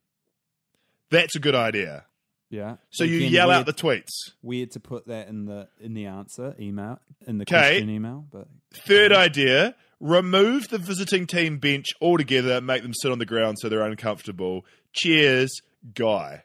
[1.12, 2.06] That's a good idea.
[2.50, 2.78] Yeah.
[2.92, 4.32] So you Again, yell weird, out the tweets.
[4.42, 8.48] weird to put that in the in the answer email in the question email, but
[8.86, 12.62] Third idea: remove the visiting team bench altogether.
[12.62, 14.66] Make them sit on the ground so they're uncomfortable.
[14.94, 15.52] Cheers,
[15.94, 16.44] guy.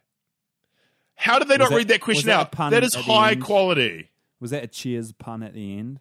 [1.14, 2.50] How did they not that- read that question out?
[2.52, 4.10] pun That is high quality.
[4.40, 6.00] was that a cheers pun at the end?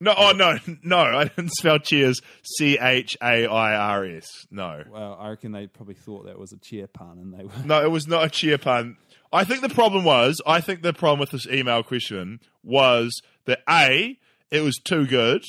[0.00, 2.20] No, oh no, no, I didn't spell cheers.
[2.44, 4.46] C H A I R S.
[4.50, 7.52] No, Well, I reckon they probably thought that was a cheer pun, and they were.
[7.64, 8.96] no, it was not a cheer pun.
[9.32, 13.60] I think the problem was, I think the problem with this email question was that
[13.68, 14.18] a,
[14.50, 15.44] it was too good.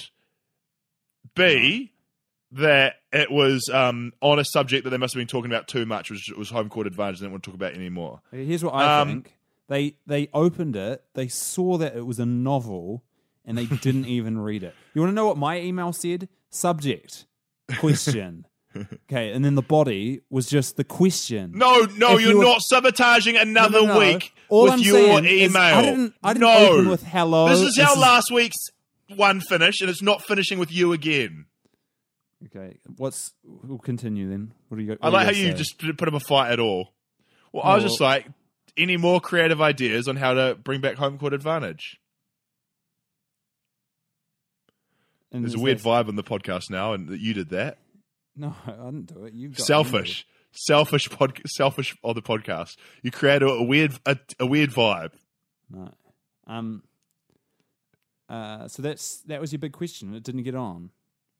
[1.36, 1.92] B,
[2.52, 5.86] that it was um, on a subject that they must have been talking about too
[5.86, 7.20] much, which was home court advantage.
[7.20, 8.22] They didn't want to talk about anymore.
[8.32, 9.34] Here's what I Um, think:
[9.68, 13.04] They they opened it, they saw that it was a novel,
[13.48, 14.76] and they didn't even read it.
[14.94, 16.30] You want to know what my email said?
[16.52, 17.26] Subject
[17.80, 18.46] question.
[19.06, 21.54] okay, and then the body was just the question.
[21.56, 24.00] No, no, If you're you were- not sabotaging another No, no, no.
[24.00, 25.40] week All with I'm your saying email.
[25.48, 26.68] is I didn't- I didn't no.
[26.70, 27.50] open with hello.
[27.50, 28.58] This is This how is- last week's
[29.16, 31.46] one finished, and it's not finishing with you again.
[32.46, 34.54] Okay, what's we'll continue then.
[34.68, 34.90] What do you?
[34.90, 35.00] Got?
[35.02, 36.94] I like how you just put put up a fight at all.
[37.52, 38.28] Well, I was No, just well- like,
[38.76, 42.00] any more creative ideas on how to bring back home court advantage?
[45.32, 47.78] There's a weird vibe on the podcast now, and that you did that.
[48.36, 49.34] No, I didn't do it.
[49.34, 52.78] You Selfish, selfish, pod, selfish on the podcast.
[53.04, 55.12] You create a, a weird, a, a weird vibe.
[55.70, 55.92] No.
[56.46, 56.84] Um.
[58.30, 58.68] Uh.
[58.68, 60.14] So that's that was your big question.
[60.14, 60.92] It didn't get on.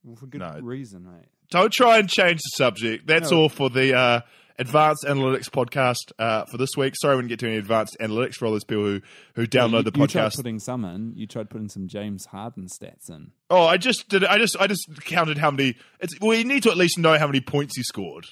[0.04, 0.60] Well, for good No.
[0.62, 1.26] reason, mate.
[1.50, 3.08] Don't try and change the subject.
[3.08, 3.42] That's No.
[3.44, 4.22] all for the uh,
[4.60, 6.96] Advanced Analytics podcast uh, for this week.
[6.96, 9.02] Sorry, we didn't get to any Advanced Analytics for all those people who,
[9.36, 10.36] who download you, the You tried podcast.
[10.38, 11.14] putting some in.
[11.16, 13.32] You tried putting some James Harden stats in.
[13.50, 14.26] Oh, I just did.
[14.26, 15.76] I just I just counted how many.
[16.00, 18.26] It's well, you need to at least know how many points he scored.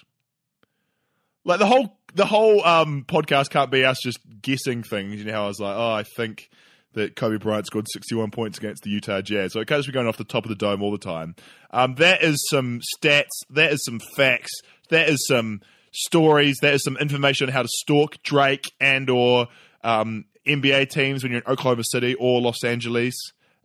[1.44, 5.20] Like the whole the whole um, podcast can't be us just guessing things.
[5.20, 6.50] You know how I was like, oh, I think
[6.94, 9.54] that Kobe Bryant scored sixty one points against the Utah Jazz.
[9.54, 11.36] So it can't just be going off the top of the dome all the time.
[11.70, 13.28] Um, that is some stats.
[13.52, 14.52] That is some facts.
[14.90, 15.62] That is some
[15.96, 16.58] stories.
[16.62, 19.48] There's some information on how to stalk Drake and or
[19.84, 23.16] um, NBA teams when you're in Oklahoma City or Los Angeles.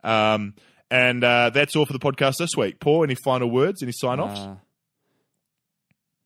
[0.03, 0.55] Um,
[0.89, 2.79] and uh, that's all for the podcast this week.
[2.79, 3.81] Paul, any final words?
[3.83, 4.39] Any sign offs?
[4.39, 4.55] Uh,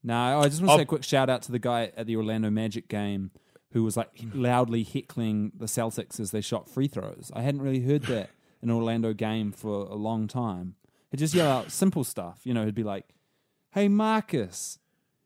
[0.03, 2.05] no, I just want to I'll- say a quick shout out to the guy at
[2.07, 3.31] the Orlando Magic game
[3.71, 7.29] who was like loudly heckling the Celtics as they shot free throws.
[7.33, 8.29] I hadn't really heard that
[8.61, 10.75] in an Orlando game for a long time.
[11.11, 12.65] He'd just yell out simple stuff, you know.
[12.65, 13.05] He'd be like,
[13.71, 14.79] "Hey Marcus,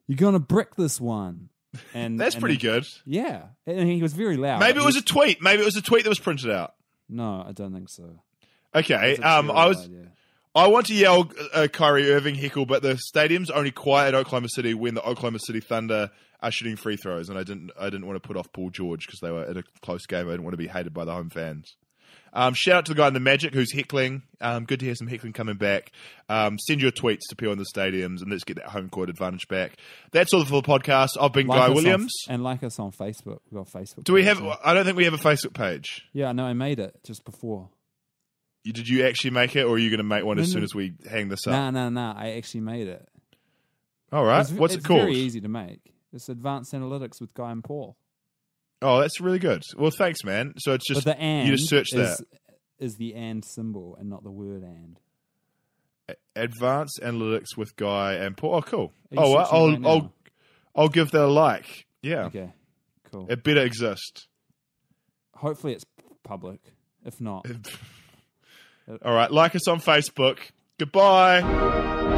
[0.09, 1.49] you're gonna brick this one,"
[1.93, 2.85] and that's and pretty good.
[3.05, 4.59] Yeah, and he was very loud.
[4.59, 5.41] Maybe it was a tweet.
[5.41, 6.73] Maybe it was a tweet that was printed out.
[7.07, 7.45] no.
[7.47, 8.23] I don't think so.
[8.73, 9.17] Okay.
[9.17, 9.85] Um, I was.
[9.85, 10.11] idea.
[10.55, 14.49] I want to yell uh, Kyrie Irving heckle, but the stadium's only quiet at Oklahoma
[14.49, 16.09] City when the Oklahoma City Thunder
[16.41, 17.71] are shooting free throws, and I didn't.
[17.79, 20.27] I didn't want to put off Paul George because they were at a close game.
[20.27, 21.77] I didn't want to be hated by the home fans.
[22.33, 24.23] Um, shout out to the guy in the Magic who's heckling.
[24.41, 25.91] Um, good to hear some heckling coming back.
[26.29, 29.09] Um, send your tweets to people in the stadiums, and let's get that home court
[29.09, 29.73] advantage back.
[30.11, 31.17] That's all for the podcast.
[31.19, 32.13] I've been Like Guy us on- Williams.
[32.29, 33.39] and like us on Facebook.
[33.49, 34.03] We've got Facebook.
[34.03, 34.41] Do we have?
[34.63, 36.03] I don't think we have a Facebook page.
[36.13, 37.69] Yeah, no, I made it just before.
[38.63, 40.53] You- Did you actually make it, or are you going to make one as No,
[40.55, 41.53] soon as we hang this up?
[41.53, 42.13] No, no, no.
[42.15, 43.07] I actually made it.
[44.11, 44.41] All right.
[44.41, 44.99] It's, What's it's it called?
[45.01, 45.79] It's very easy to make.
[46.11, 47.95] It's Advanced Analytics with Guy and Paul.
[48.81, 49.61] Oh, that's really good.
[49.77, 50.53] Well, thanks, man.
[50.57, 52.25] So it's just but the and you just search is, that
[52.79, 54.97] is the and symbol and not the word and.
[56.35, 58.55] advanced analytics with Guy and Paul.
[58.55, 58.93] Oh, cool.
[59.17, 59.85] Oh, I'll right?
[59.85, 60.13] I'll
[60.75, 61.85] I'll give that a like.
[62.01, 62.53] Yeah, Okay,
[63.11, 63.27] cool.
[63.29, 64.27] it better exist.
[65.35, 65.85] Hopefully it's
[66.23, 66.61] public.
[67.05, 67.45] If not,
[69.03, 70.39] All right, like us on Facebook.
[70.77, 72.17] Goodbye.